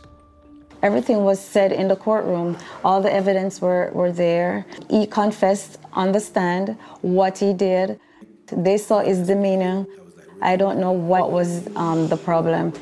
Everything 0.83 1.23
was 1.23 1.43
said 1.43 1.71
in 1.71 1.87
the 1.87 1.95
courtroom. 1.95 2.55
All 2.85 3.01
the 3.01 3.11
evidence 3.11 3.59
were, 3.59 3.89
were 3.95 4.11
there. 4.11 4.67
He 4.91 5.07
confessed 5.07 5.79
on 5.93 6.11
the 6.11 6.19
stand 6.19 6.77
what 7.01 7.39
he 7.39 7.51
did. 7.51 7.99
They 8.51 8.77
saw 8.77 8.99
his 8.99 9.25
demeanor. 9.25 9.87
I 10.39 10.55
don't 10.55 10.79
know 10.79 10.91
what 10.91 11.31
was 11.31 11.67
um, 11.75 12.09
the 12.09 12.17
problem. 12.17 12.73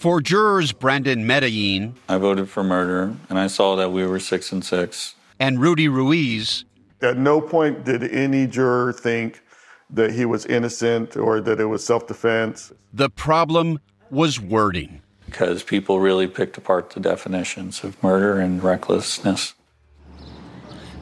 For 0.00 0.22
jurors 0.22 0.72
Brandon 0.72 1.26
Medellin, 1.26 1.94
I 2.08 2.16
voted 2.16 2.48
for 2.48 2.64
murder, 2.64 3.14
and 3.28 3.38
I 3.38 3.48
saw 3.48 3.76
that 3.76 3.92
we 3.92 4.06
were 4.06 4.18
six 4.18 4.50
and 4.50 4.64
six. 4.64 5.14
And 5.38 5.60
Rudy 5.60 5.88
Ruiz. 5.88 6.64
At 7.02 7.18
no 7.18 7.38
point 7.38 7.84
did 7.84 8.04
any 8.04 8.46
juror 8.46 8.94
think 8.94 9.42
that 9.90 10.12
he 10.12 10.24
was 10.24 10.46
innocent 10.46 11.18
or 11.18 11.42
that 11.42 11.60
it 11.60 11.66
was 11.66 11.84
self 11.84 12.06
defense. 12.06 12.72
The 12.94 13.10
problem 13.10 13.78
was 14.10 14.40
wording. 14.40 15.02
Because 15.26 15.62
people 15.62 16.00
really 16.00 16.26
picked 16.26 16.56
apart 16.56 16.88
the 16.88 17.00
definitions 17.00 17.84
of 17.84 18.02
murder 18.02 18.40
and 18.40 18.62
recklessness. 18.62 19.52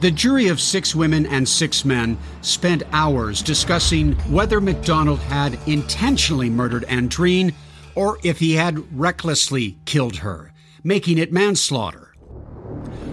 The 0.01 0.11
jury 0.11 0.49
of 0.49 0.59
six 0.59 0.93
women 0.93 1.25
and 1.25 1.47
six 1.47 1.85
men 1.85 2.17
spent 2.41 2.83
hours 2.91 3.41
discussing 3.41 4.11
whether 4.29 4.59
McDonald 4.59 5.19
had 5.19 5.57
intentionally 5.67 6.49
murdered 6.49 6.83
Andreen 6.89 7.53
or 7.99 8.17
if 8.23 8.39
he 8.39 8.53
had 8.53 8.97
recklessly 8.97 9.77
killed 9.83 10.15
her, 10.15 10.53
making 10.85 11.17
it 11.17 11.33
manslaughter. 11.33 12.13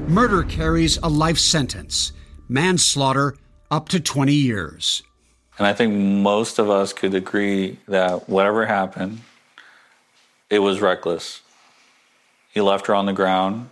Murder 0.06 0.44
carries 0.44 0.96
a 0.98 1.08
life 1.08 1.38
sentence, 1.38 2.12
manslaughter 2.48 3.36
up 3.68 3.88
to 3.88 3.98
20 3.98 4.32
years. 4.32 5.02
And 5.58 5.66
I 5.66 5.72
think 5.72 5.92
most 5.92 6.60
of 6.60 6.70
us 6.70 6.92
could 6.92 7.14
agree 7.14 7.80
that 7.88 8.28
whatever 8.28 8.64
happened, 8.64 9.22
it 10.50 10.60
was 10.60 10.80
reckless. 10.80 11.40
He 12.54 12.60
left 12.60 12.86
her 12.86 12.94
on 12.94 13.06
the 13.06 13.12
ground 13.12 13.68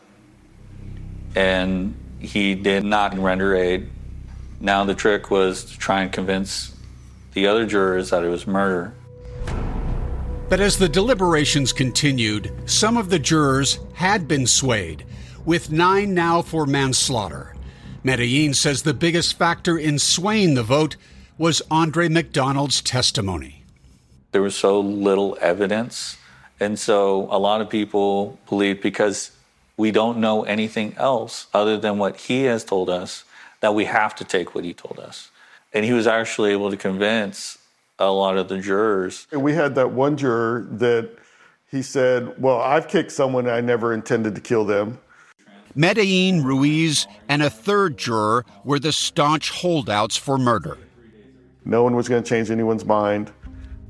and 1.37 1.95
he 2.19 2.57
did 2.57 2.83
not 2.83 3.17
render 3.17 3.55
aid. 3.55 3.89
Now 4.59 4.83
the 4.83 4.97
trick 4.97 5.31
was 5.31 5.65
to 5.67 5.79
try 5.79 6.03
and 6.03 6.11
convince 6.11 6.75
the 7.35 7.47
other 7.47 7.67
jurors 7.67 8.11
that 8.11 8.25
it 8.25 8.29
was 8.29 8.49
murder. 8.49 8.95
But 10.49 10.61
as 10.61 10.78
the 10.78 10.88
deliberations 10.88 11.72
continued, 11.72 12.53
some 12.66 12.97
of 12.97 13.09
the 13.09 13.18
jurors 13.18 13.78
had 13.95 14.28
been 14.28 14.47
swayed, 14.47 15.05
with 15.45 15.72
nine 15.72 16.14
now 16.14 16.42
for 16.42 16.66
manslaughter. 16.66 17.55
Medellin 18.03 18.53
says 18.53 18.82
the 18.82 18.92
biggest 18.92 19.38
factor 19.38 19.78
in 19.78 19.99
swaying 19.99 20.55
the 20.55 20.62
vote 20.62 20.97
was 21.38 21.62
Andre 21.70 22.09
McDonald's 22.09 22.82
testimony. 22.82 23.64
There 24.32 24.42
was 24.42 24.55
so 24.55 24.80
little 24.80 25.38
evidence, 25.40 26.18
and 26.61 26.78
so 26.78 27.26
a 27.30 27.38
lot 27.38 27.62
of 27.62 27.70
people 27.70 28.38
believe 28.49 28.82
because 28.82 29.30
we 29.76 29.90
don't 29.90 30.18
know 30.18 30.45
anything 30.45 30.95
else 30.99 31.47
other 31.55 31.78
than 31.78 31.99
what 31.99 32.16
he 32.16 32.45
has 32.45 32.64
told 32.64 32.90
us 32.90 33.24
that 33.61 33.74
we 33.74 33.86
have 33.86 34.14
to 34.16 34.24
take 34.24 34.55
what 34.55 34.64
he 34.64 34.74
told 34.74 34.99
us. 34.99 35.30
And 35.72 35.84
he 35.84 35.92
was 35.92 36.07
actually 36.07 36.53
able 36.53 36.70
to 36.70 36.76
convince 36.76 37.59
a 38.09 38.12
lot 38.12 38.36
of 38.36 38.48
the 38.48 38.59
jurors. 38.59 39.26
And 39.32 39.42
we 39.42 39.55
had 39.55 39.74
that 39.74 39.92
one 39.92 40.16
juror 40.16 40.66
that 40.72 41.11
he 41.70 41.82
said, 41.82 42.40
Well, 42.40 42.61
I've 42.61 42.88
kicked 42.88 43.12
someone 43.12 43.48
I 43.48 43.61
never 43.61 43.92
intended 43.92 44.34
to 44.34 44.40
kill 44.40 44.64
them. 44.64 44.98
Medellin, 45.74 46.44
Ruiz, 46.44 47.07
and 47.28 47.42
a 47.42 47.50
third 47.50 47.96
juror 47.96 48.44
were 48.64 48.78
the 48.78 48.92
staunch 48.92 49.50
holdouts 49.50 50.16
for 50.16 50.38
murder. 50.38 50.78
No 51.64 51.82
one 51.82 51.96
was 51.96 52.09
going 52.09 52.22
to 52.22 52.28
change 52.28 52.50
anyone's 52.50 52.84
mind. 52.84 53.32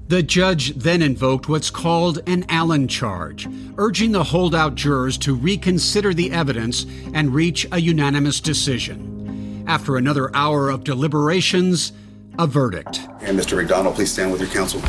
The 0.08 0.22
judge 0.22 0.74
then 0.74 1.02
invoked 1.02 1.48
what's 1.48 1.70
called 1.70 2.20
an 2.26 2.44
Allen 2.48 2.88
charge, 2.88 3.48
urging 3.78 4.12
the 4.12 4.24
holdout 4.24 4.74
jurors 4.74 5.16
to 5.18 5.34
reconsider 5.34 6.12
the 6.12 6.30
evidence 6.30 6.84
and 7.14 7.34
reach 7.34 7.66
a 7.72 7.80
unanimous 7.80 8.40
decision. 8.40 9.64
After 9.66 9.96
another 9.96 10.34
hour 10.36 10.68
of 10.68 10.84
deliberations, 10.84 11.92
a 12.38 12.46
verdict. 12.46 13.00
And 13.24 13.38
Mr. 13.38 13.56
McDonald, 13.56 13.94
please 13.94 14.12
stand 14.12 14.30
with 14.30 14.40
your 14.40 14.50
counsel. 14.50 14.80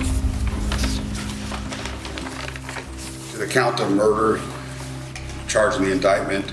To 3.31 3.37
the 3.37 3.47
count 3.47 3.79
of 3.79 3.89
murder 3.91 4.41
charged 5.47 5.77
in 5.77 5.85
the 5.85 5.91
indictment, 5.93 6.51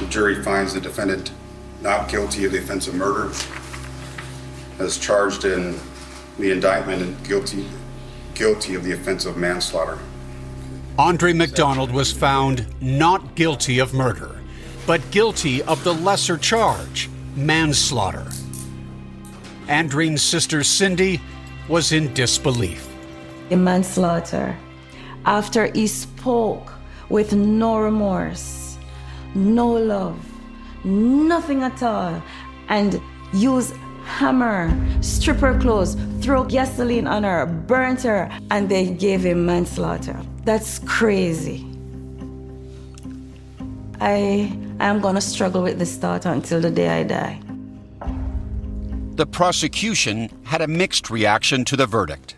the 0.00 0.06
jury 0.06 0.42
finds 0.42 0.74
the 0.74 0.80
defendant 0.80 1.30
not 1.80 2.08
guilty 2.08 2.44
of 2.44 2.52
the 2.52 2.58
offense 2.58 2.88
of 2.88 2.94
murder, 2.94 3.32
as 4.80 4.98
charged 4.98 5.44
in 5.44 5.78
the 6.38 6.50
indictment 6.50 7.02
and 7.02 7.26
guilty 7.26 7.66
guilty 8.34 8.74
of 8.74 8.82
the 8.82 8.92
offense 8.92 9.26
of 9.26 9.36
manslaughter. 9.36 9.98
Andre 10.98 11.32
McDonald 11.34 11.92
was 11.92 12.10
found 12.10 12.66
not 12.80 13.34
guilty 13.34 13.78
of 13.78 13.92
murder, 13.92 14.40
but 14.86 15.10
guilty 15.10 15.62
of 15.62 15.84
the 15.84 15.94
lesser 15.94 16.36
charge, 16.36 17.10
manslaughter. 17.36 18.26
Andreen's 19.70 20.20
sister 20.20 20.64
Cindy 20.64 21.20
was 21.68 21.92
in 21.92 22.12
disbelief. 22.12 22.88
In 23.50 23.62
manslaughter, 23.62 24.56
after 25.24 25.70
he 25.72 25.86
spoke 25.86 26.72
with 27.08 27.32
no 27.32 27.78
remorse, 27.78 28.76
no 29.36 29.68
love, 29.68 30.18
nothing 30.84 31.62
at 31.62 31.80
all, 31.84 32.20
and 32.68 33.00
used 33.32 33.76
hammer, 34.04 34.76
strip 35.02 35.36
her 35.36 35.56
clothes, 35.60 35.96
throw 36.20 36.42
gasoline 36.42 37.06
on 37.06 37.22
her, 37.22 37.46
burnt 37.46 38.02
her, 38.02 38.28
and 38.50 38.68
they 38.68 38.90
gave 38.90 39.22
him 39.24 39.46
manslaughter. 39.46 40.20
That's 40.44 40.80
crazy. 40.80 41.64
I 44.00 44.52
am 44.80 45.00
gonna 45.00 45.20
struggle 45.20 45.62
with 45.62 45.78
this 45.78 45.96
thought 45.96 46.26
until 46.26 46.60
the 46.60 46.72
day 46.72 46.88
I 46.88 47.04
die. 47.04 47.40
The 49.20 49.26
prosecution 49.26 50.30
had 50.44 50.62
a 50.62 50.66
mixed 50.66 51.10
reaction 51.10 51.66
to 51.66 51.76
the 51.76 51.84
verdict. 51.84 52.36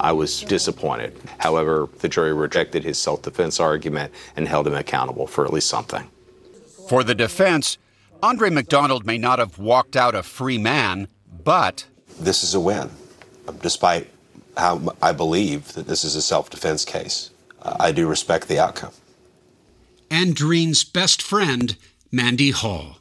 I 0.00 0.12
was 0.12 0.40
disappointed. 0.40 1.14
However, 1.36 1.90
the 1.98 2.08
jury 2.08 2.32
rejected 2.32 2.84
his 2.84 2.96
self 2.96 3.20
defense 3.20 3.60
argument 3.60 4.10
and 4.34 4.48
held 4.48 4.66
him 4.66 4.72
accountable 4.72 5.26
for 5.26 5.44
at 5.44 5.52
least 5.52 5.68
something. 5.68 6.08
For 6.88 7.04
the 7.04 7.14
defense, 7.14 7.76
Andre 8.22 8.48
McDonald 8.48 9.04
may 9.04 9.18
not 9.18 9.40
have 9.40 9.58
walked 9.58 9.94
out 9.94 10.14
a 10.14 10.22
free 10.22 10.56
man, 10.56 11.06
but. 11.44 11.84
This 12.18 12.42
is 12.44 12.54
a 12.54 12.60
win, 12.60 12.88
despite 13.60 14.08
how 14.56 14.94
I 15.02 15.12
believe 15.12 15.74
that 15.74 15.86
this 15.86 16.02
is 16.02 16.16
a 16.16 16.22
self 16.22 16.48
defense 16.48 16.86
case. 16.86 17.28
I 17.60 17.92
do 17.92 18.08
respect 18.08 18.48
the 18.48 18.58
outcome. 18.58 18.92
Andreen's 20.10 20.82
best 20.82 21.20
friend, 21.20 21.76
Mandy 22.10 22.52
Hall. 22.52 22.99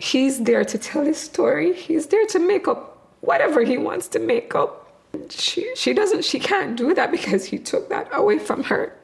He's 0.00 0.42
there 0.42 0.64
to 0.64 0.78
tell 0.78 1.04
his 1.04 1.18
story. 1.18 1.74
He's 1.74 2.06
there 2.06 2.26
to 2.26 2.38
make 2.38 2.68
up 2.68 2.98
whatever 3.20 3.62
he 3.62 3.78
wants 3.78 4.08
to 4.08 4.18
make 4.18 4.54
up. 4.54 4.92
She, 5.30 5.74
she 5.74 5.92
doesn't, 5.92 6.24
she 6.24 6.38
can't 6.38 6.76
do 6.76 6.94
that 6.94 7.10
because 7.10 7.44
he 7.44 7.58
took 7.58 7.88
that 7.88 8.08
away 8.12 8.38
from 8.38 8.64
her. 8.64 8.94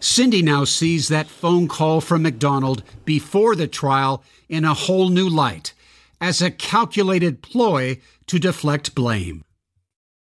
Cindy 0.00 0.42
now 0.42 0.64
sees 0.64 1.08
that 1.08 1.26
phone 1.26 1.68
call 1.68 2.00
from 2.00 2.22
McDonald 2.22 2.82
before 3.04 3.56
the 3.56 3.66
trial 3.66 4.22
in 4.48 4.64
a 4.64 4.74
whole 4.74 5.08
new 5.08 5.28
light 5.28 5.72
as 6.20 6.42
a 6.42 6.50
calculated 6.50 7.42
ploy 7.42 8.00
to 8.26 8.38
deflect 8.38 8.94
blame. 8.94 9.42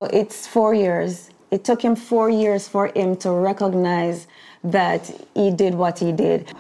It's 0.02 0.46
four 0.46 0.74
years. 0.74 1.30
It 1.50 1.64
took 1.64 1.82
him 1.82 1.96
four 1.96 2.30
years 2.30 2.68
for 2.68 2.90
him 2.94 3.16
to 3.16 3.30
recognize 3.30 4.26
that 4.62 5.10
he 5.34 5.50
did 5.50 5.74
what 5.74 5.98
he 5.98 6.12
did. 6.12 6.52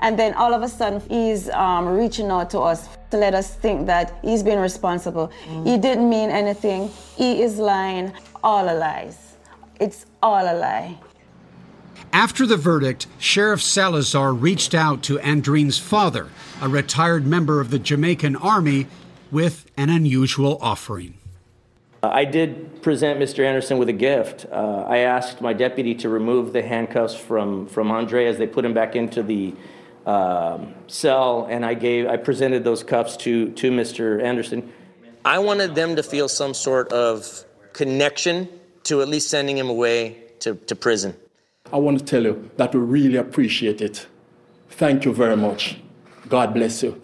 And 0.00 0.18
then 0.18 0.34
all 0.34 0.52
of 0.54 0.62
a 0.62 0.68
sudden, 0.68 1.00
he's 1.08 1.48
um, 1.50 1.88
reaching 1.88 2.30
out 2.30 2.50
to 2.50 2.60
us 2.60 2.88
to 3.10 3.16
let 3.16 3.34
us 3.34 3.54
think 3.54 3.86
that 3.86 4.18
he's 4.22 4.42
been 4.42 4.58
responsible. 4.58 5.30
Mm. 5.46 5.66
He 5.66 5.78
didn't 5.78 6.08
mean 6.08 6.30
anything. 6.30 6.90
He 7.16 7.42
is 7.42 7.58
lying. 7.58 8.12
All 8.42 8.68
a 8.68 8.74
lies. 8.74 9.36
It's 9.80 10.06
all 10.22 10.44
a 10.44 10.56
lie. 10.56 10.98
After 12.12 12.46
the 12.46 12.56
verdict, 12.56 13.06
Sheriff 13.18 13.60
Salazar 13.60 14.32
reached 14.32 14.74
out 14.74 15.02
to 15.04 15.18
Andreen's 15.18 15.78
father, 15.78 16.28
a 16.62 16.68
retired 16.68 17.26
member 17.26 17.60
of 17.60 17.70
the 17.70 17.78
Jamaican 17.78 18.36
Army, 18.36 18.86
with 19.30 19.66
an 19.76 19.90
unusual 19.90 20.56
offering. 20.60 21.14
I 22.02 22.24
did 22.24 22.82
present 22.82 23.18
Mr. 23.18 23.44
Anderson 23.44 23.78
with 23.78 23.88
a 23.88 23.92
gift. 23.92 24.46
Uh, 24.50 24.84
I 24.86 24.98
asked 24.98 25.40
my 25.40 25.52
deputy 25.52 25.94
to 25.96 26.08
remove 26.08 26.52
the 26.52 26.62
handcuffs 26.62 27.14
from, 27.14 27.66
from 27.66 27.90
Andre 27.90 28.26
as 28.26 28.38
they 28.38 28.46
put 28.46 28.64
him 28.64 28.74
back 28.74 28.96
into 28.96 29.22
the 29.22 29.54
um, 30.06 30.74
cell, 30.86 31.46
and 31.50 31.64
I 31.64 31.74
gave 31.74 32.06
I 32.06 32.16
presented 32.16 32.64
those 32.64 32.82
cuffs 32.82 33.16
to 33.18 33.50
to 33.50 33.70
Mr. 33.70 34.22
Anderson. 34.22 34.72
I 35.24 35.38
wanted 35.40 35.74
them 35.74 35.96
to 35.96 36.02
feel 36.02 36.28
some 36.28 36.54
sort 36.54 36.92
of 36.92 37.44
connection 37.72 38.48
to 38.84 39.02
at 39.02 39.08
least 39.08 39.28
sending 39.28 39.58
him 39.58 39.68
away 39.68 40.16
to, 40.40 40.54
to 40.54 40.76
prison. 40.76 41.16
I 41.72 41.78
want 41.78 41.98
to 41.98 42.04
tell 42.04 42.22
you 42.22 42.50
that 42.56 42.72
we 42.72 42.80
really 42.80 43.16
appreciate 43.16 43.80
it. 43.80 44.06
Thank 44.70 45.04
you 45.04 45.12
very 45.12 45.36
much. 45.36 45.78
God 46.28 46.54
bless 46.54 46.82
you. 46.82 47.02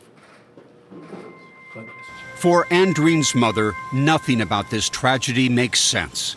For 2.37 2.65
Andreen's 2.67 3.35
mother, 3.35 3.73
nothing 3.93 4.41
about 4.41 4.71
this 4.71 4.89
tragedy 4.89 5.49
makes 5.49 5.81
sense. 5.81 6.37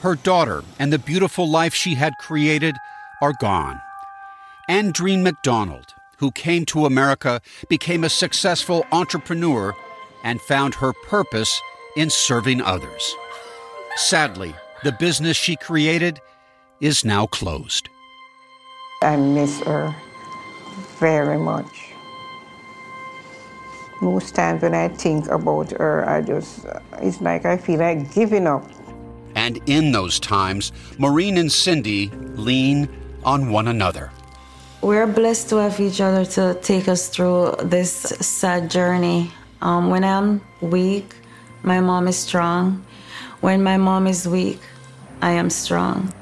Her 0.00 0.14
daughter 0.14 0.62
and 0.78 0.92
the 0.92 0.98
beautiful 0.98 1.48
life 1.50 1.74
she 1.74 1.94
had 1.94 2.12
created 2.20 2.76
are 3.20 3.32
gone. 3.40 3.80
Andreen 4.68 5.22
McDonald, 5.22 5.94
who 6.18 6.30
came 6.32 6.64
to 6.66 6.86
America, 6.86 7.40
became 7.68 8.04
a 8.04 8.10
successful 8.10 8.86
entrepreneur, 8.92 9.74
and 10.24 10.40
found 10.40 10.74
her 10.74 10.92
purpose 10.92 11.60
in 11.96 12.10
serving 12.10 12.60
others. 12.60 13.14
Sadly, 13.96 14.54
the 14.84 14.92
business 14.92 15.36
she 15.36 15.56
created 15.56 16.20
is 16.80 17.04
now 17.04 17.26
closed. 17.26 17.88
I 19.02 19.16
miss 19.16 19.60
her 19.60 19.94
very 20.98 21.38
much. 21.38 21.92
Most 24.02 24.34
times 24.34 24.62
when 24.62 24.74
I 24.74 24.88
think 24.88 25.26
about 25.28 25.70
her, 25.72 26.06
I 26.08 26.20
just, 26.20 26.66
it's 27.00 27.20
like 27.20 27.46
I 27.46 27.56
feel 27.56 27.80
like 27.80 28.12
giving 28.14 28.46
up. 28.46 28.64
And 29.34 29.58
in 29.66 29.92
those 29.92 30.20
times, 30.20 30.72
Maureen 30.98 31.38
and 31.38 31.50
Cindy 31.50 32.10
lean 32.34 32.88
on 33.24 33.50
one 33.50 33.68
another. 33.68 34.10
We're 34.86 35.08
blessed 35.08 35.48
to 35.48 35.56
have 35.56 35.80
each 35.80 36.00
other 36.00 36.24
to 36.38 36.56
take 36.62 36.86
us 36.86 37.08
through 37.08 37.56
this 37.60 37.90
sad 37.90 38.70
journey. 38.70 39.32
Um, 39.60 39.90
when 39.90 40.04
I'm 40.04 40.40
weak, 40.60 41.16
my 41.64 41.80
mom 41.80 42.06
is 42.06 42.16
strong. 42.16 42.86
When 43.40 43.64
my 43.64 43.78
mom 43.78 44.06
is 44.06 44.28
weak, 44.28 44.60
I 45.20 45.32
am 45.32 45.50
strong. 45.50 46.14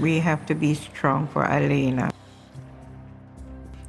We 0.00 0.20
have 0.20 0.46
to 0.46 0.54
be 0.54 0.74
strong 0.74 1.26
for 1.26 1.44
Elena. 1.46 2.12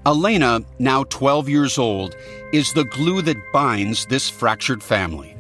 Elena, 0.04 0.62
now 0.80 1.04
12 1.04 1.48
years 1.48 1.78
old, 1.78 2.16
is 2.52 2.74
the 2.74 2.86
glue 2.86 3.22
that 3.22 3.38
binds 3.54 4.08
this 4.08 4.28
fractured 4.32 4.82
family. 4.82 5.38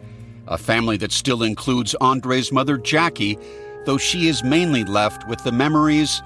A 0.48 0.58
family 0.60 0.98
that 0.98 1.12
still 1.12 1.42
includes 1.42 1.96
Andre's 1.96 2.52
mother, 2.52 2.78
Jackie, 2.78 3.40
though 3.88 3.98
she 3.98 4.28
is 4.28 4.44
mainly 4.44 4.84
left 4.84 5.28
with 5.28 5.44
the 5.44 5.52
memories 5.52 6.22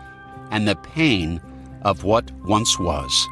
and 0.52 0.68
the 0.68 0.76
pain 0.76 1.40
of 1.84 2.04
what 2.04 2.32
once 2.44 2.80
was. 2.80 3.28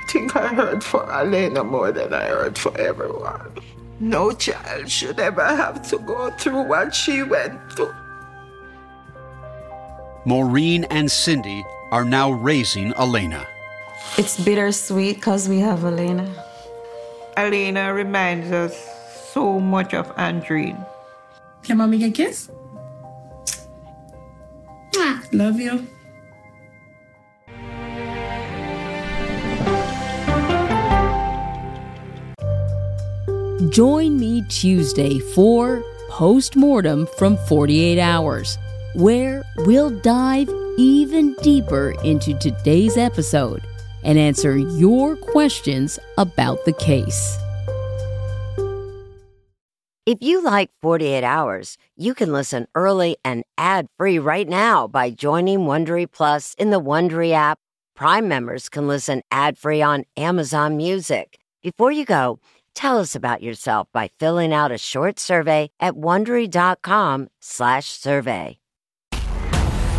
I 0.00 0.04
think 0.08 0.36
I 0.36 0.48
heard 0.48 0.82
for 0.84 1.10
Elena 1.12 1.64
more 1.64 1.92
than 1.92 2.12
I 2.12 2.26
heard 2.26 2.58
for 2.58 2.76
everyone. 2.78 3.52
No 4.00 4.32
child 4.32 4.90
should 4.90 5.20
ever 5.20 5.44
have 5.44 5.88
to 5.90 5.98
go 5.98 6.30
through 6.32 6.62
what 6.62 6.94
she 6.94 7.22
went 7.22 7.58
through. 7.72 7.94
Maureen 10.24 10.84
and 10.84 11.10
Cindy 11.10 11.64
are 11.90 12.04
now 12.04 12.30
raising 12.30 12.92
Elena. 12.94 13.46
It's 14.18 14.42
bittersweet 14.42 15.16
because 15.16 15.48
we 15.48 15.60
have 15.60 15.84
Elena. 15.84 16.28
Elena 17.36 17.94
reminds 17.94 18.50
us 18.50 18.74
so 19.32 19.58
much 19.58 19.94
of 19.94 20.14
Andreen. 20.16 20.84
Can 21.62 21.78
mommy 21.78 21.98
get 21.98 22.10
a 22.10 22.12
kiss? 22.12 22.50
Love 25.32 25.58
you. 25.58 25.86
Join 33.70 34.18
me 34.18 34.42
Tuesday 34.48 35.20
for 35.20 35.84
Postmortem 36.08 37.06
from 37.16 37.36
48 37.46 38.00
Hours, 38.00 38.58
where 38.94 39.44
we'll 39.58 39.90
dive 40.00 40.48
even 40.78 41.34
deeper 41.42 41.94
into 42.02 42.36
today's 42.38 42.96
episode 42.96 43.62
and 44.02 44.18
answer 44.18 44.56
your 44.58 45.14
questions 45.14 45.98
about 46.18 46.64
the 46.64 46.72
case. 46.72 47.38
If 50.06 50.18
you 50.20 50.42
like 50.42 50.70
48 50.80 51.22
Hours, 51.22 51.78
you 51.96 52.14
can 52.14 52.32
listen 52.32 52.66
early 52.74 53.16
and 53.24 53.44
ad-free 53.58 54.18
right 54.18 54.48
now 54.48 54.88
by 54.88 55.10
joining 55.10 55.60
Wondery 55.60 56.10
Plus 56.10 56.54
in 56.58 56.70
the 56.70 56.80
Wondery 56.80 57.30
app. 57.30 57.60
Prime 57.94 58.26
members 58.26 58.68
can 58.68 58.88
listen 58.88 59.22
ad-free 59.30 59.82
on 59.82 60.04
Amazon 60.16 60.76
Music. 60.76 61.38
Before 61.62 61.92
you 61.92 62.04
go, 62.04 62.40
Tell 62.74 62.98
us 62.98 63.14
about 63.14 63.42
yourself 63.42 63.88
by 63.92 64.08
filling 64.18 64.52
out 64.52 64.70
a 64.72 64.78
short 64.78 65.18
survey 65.18 65.70
at 65.80 65.94
wondery.com/survey. 65.94 68.58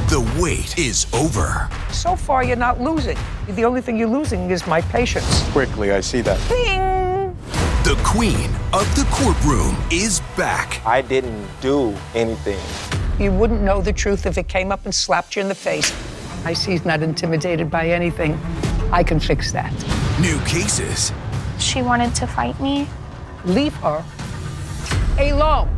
The 0.09 0.19
wait 0.39 0.78
is 0.78 1.07
over. 1.13 1.67
So 1.91 2.15
far, 2.15 2.43
you're 2.43 2.55
not 2.55 2.80
losing. 2.80 3.17
The 3.47 3.65
only 3.65 3.82
thing 3.82 3.97
you're 3.97 4.07
losing 4.07 4.51
is 4.51 4.67
my 4.67 4.82
patience. 4.82 5.43
Quickly, 5.51 5.91
I 5.91 6.01
see 6.01 6.21
that. 6.21 6.38
Bing! 6.49 7.36
The 7.84 7.95
queen 8.05 8.49
of 8.74 8.86
the 8.95 9.05
courtroom 9.11 9.76
is 9.91 10.21
back. 10.38 10.80
I 10.86 11.01
didn't 11.01 11.45
do 11.59 11.93
anything 12.15 12.59
You 13.19 13.32
wouldn't 13.32 13.61
know 13.61 13.82
the 13.82 13.91
truth 13.91 14.26
if 14.26 14.38
it 14.38 14.47
came 14.47 14.71
up 14.71 14.86
and 14.86 14.95
slapped 14.95 15.36
you 15.36 15.41
in 15.41 15.49
the 15.49 15.55
face. 15.55 15.91
I 16.45 16.53
see 16.53 16.71
he's 16.71 16.86
not 16.86 17.01
intimidated 17.01 17.69
by 17.69 17.89
anything. 17.89 18.39
I 18.91 19.03
can 19.03 19.19
fix 19.19 19.51
that. 19.51 19.74
New 20.21 20.39
cases. 20.45 21.11
She 21.60 21.82
wanted 21.82 22.14
to 22.16 22.28
fight 22.28 22.60
me. 22.60 22.88
Leave 23.45 23.74
her 23.76 24.04
alone. 25.20 25.70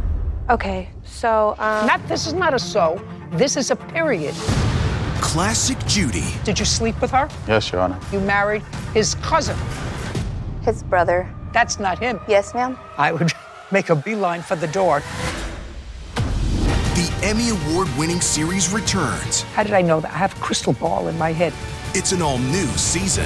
Okay, 0.50 0.90
so 1.04 1.56
um, 1.58 1.88
Not 1.88 2.06
this 2.08 2.28
is 2.28 2.34
not 2.34 2.54
a 2.54 2.60
so. 2.60 3.02
This 3.32 3.58
is 3.58 3.72
a 3.72 3.76
period. 3.76 4.34
Classic 5.22 5.78
Judy. 5.88 6.26
Did 6.44 6.60
you 6.60 6.66
sleep 6.66 7.00
with 7.02 7.12
her? 7.12 7.28
Yes, 7.48 7.72
Your 7.72 7.82
Honor. 7.82 8.00
You 8.12 8.20
married 8.22 8.62
his 8.94 9.16
cousin. 9.16 9.58
his 10.62 10.84
brother. 10.84 11.28
That's 11.52 11.80
not 11.80 11.98
him. 12.00 12.20
Yes, 12.28 12.54
ma'am. 12.54 12.78
I 12.98 13.12
would 13.12 13.32
make 13.72 13.90
a 13.90 13.96
beeline 13.96 14.42
for 14.42 14.56
the 14.56 14.68
door. 14.68 15.02
The 16.16 17.12
Emmy 17.24 17.50
Award 17.50 17.88
winning 17.98 18.22
series 18.22 18.72
returns. 18.72 19.42
How 19.54 19.64
did 19.64 19.74
I 19.74 19.82
know 19.82 20.00
that? 20.00 20.12
I 20.12 20.18
have 20.18 20.34
a 20.38 20.40
crystal 20.42 20.74
ball 20.74 21.08
in 21.08 21.18
my 21.18 21.32
head. 21.34 21.54
It's 21.94 22.12
an 22.12 22.22
all 22.22 22.38
new 22.38 22.68
season. 22.78 23.26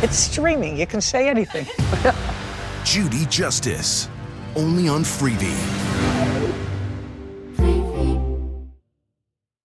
It's 0.00 0.16
streaming. 0.16 0.76
You 0.76 0.86
can 0.86 1.00
say 1.00 1.28
anything. 1.28 1.66
Judy 2.84 3.26
Justice. 3.26 4.08
Only 4.54 4.88
on 4.88 5.02
Freevee. 5.02 6.27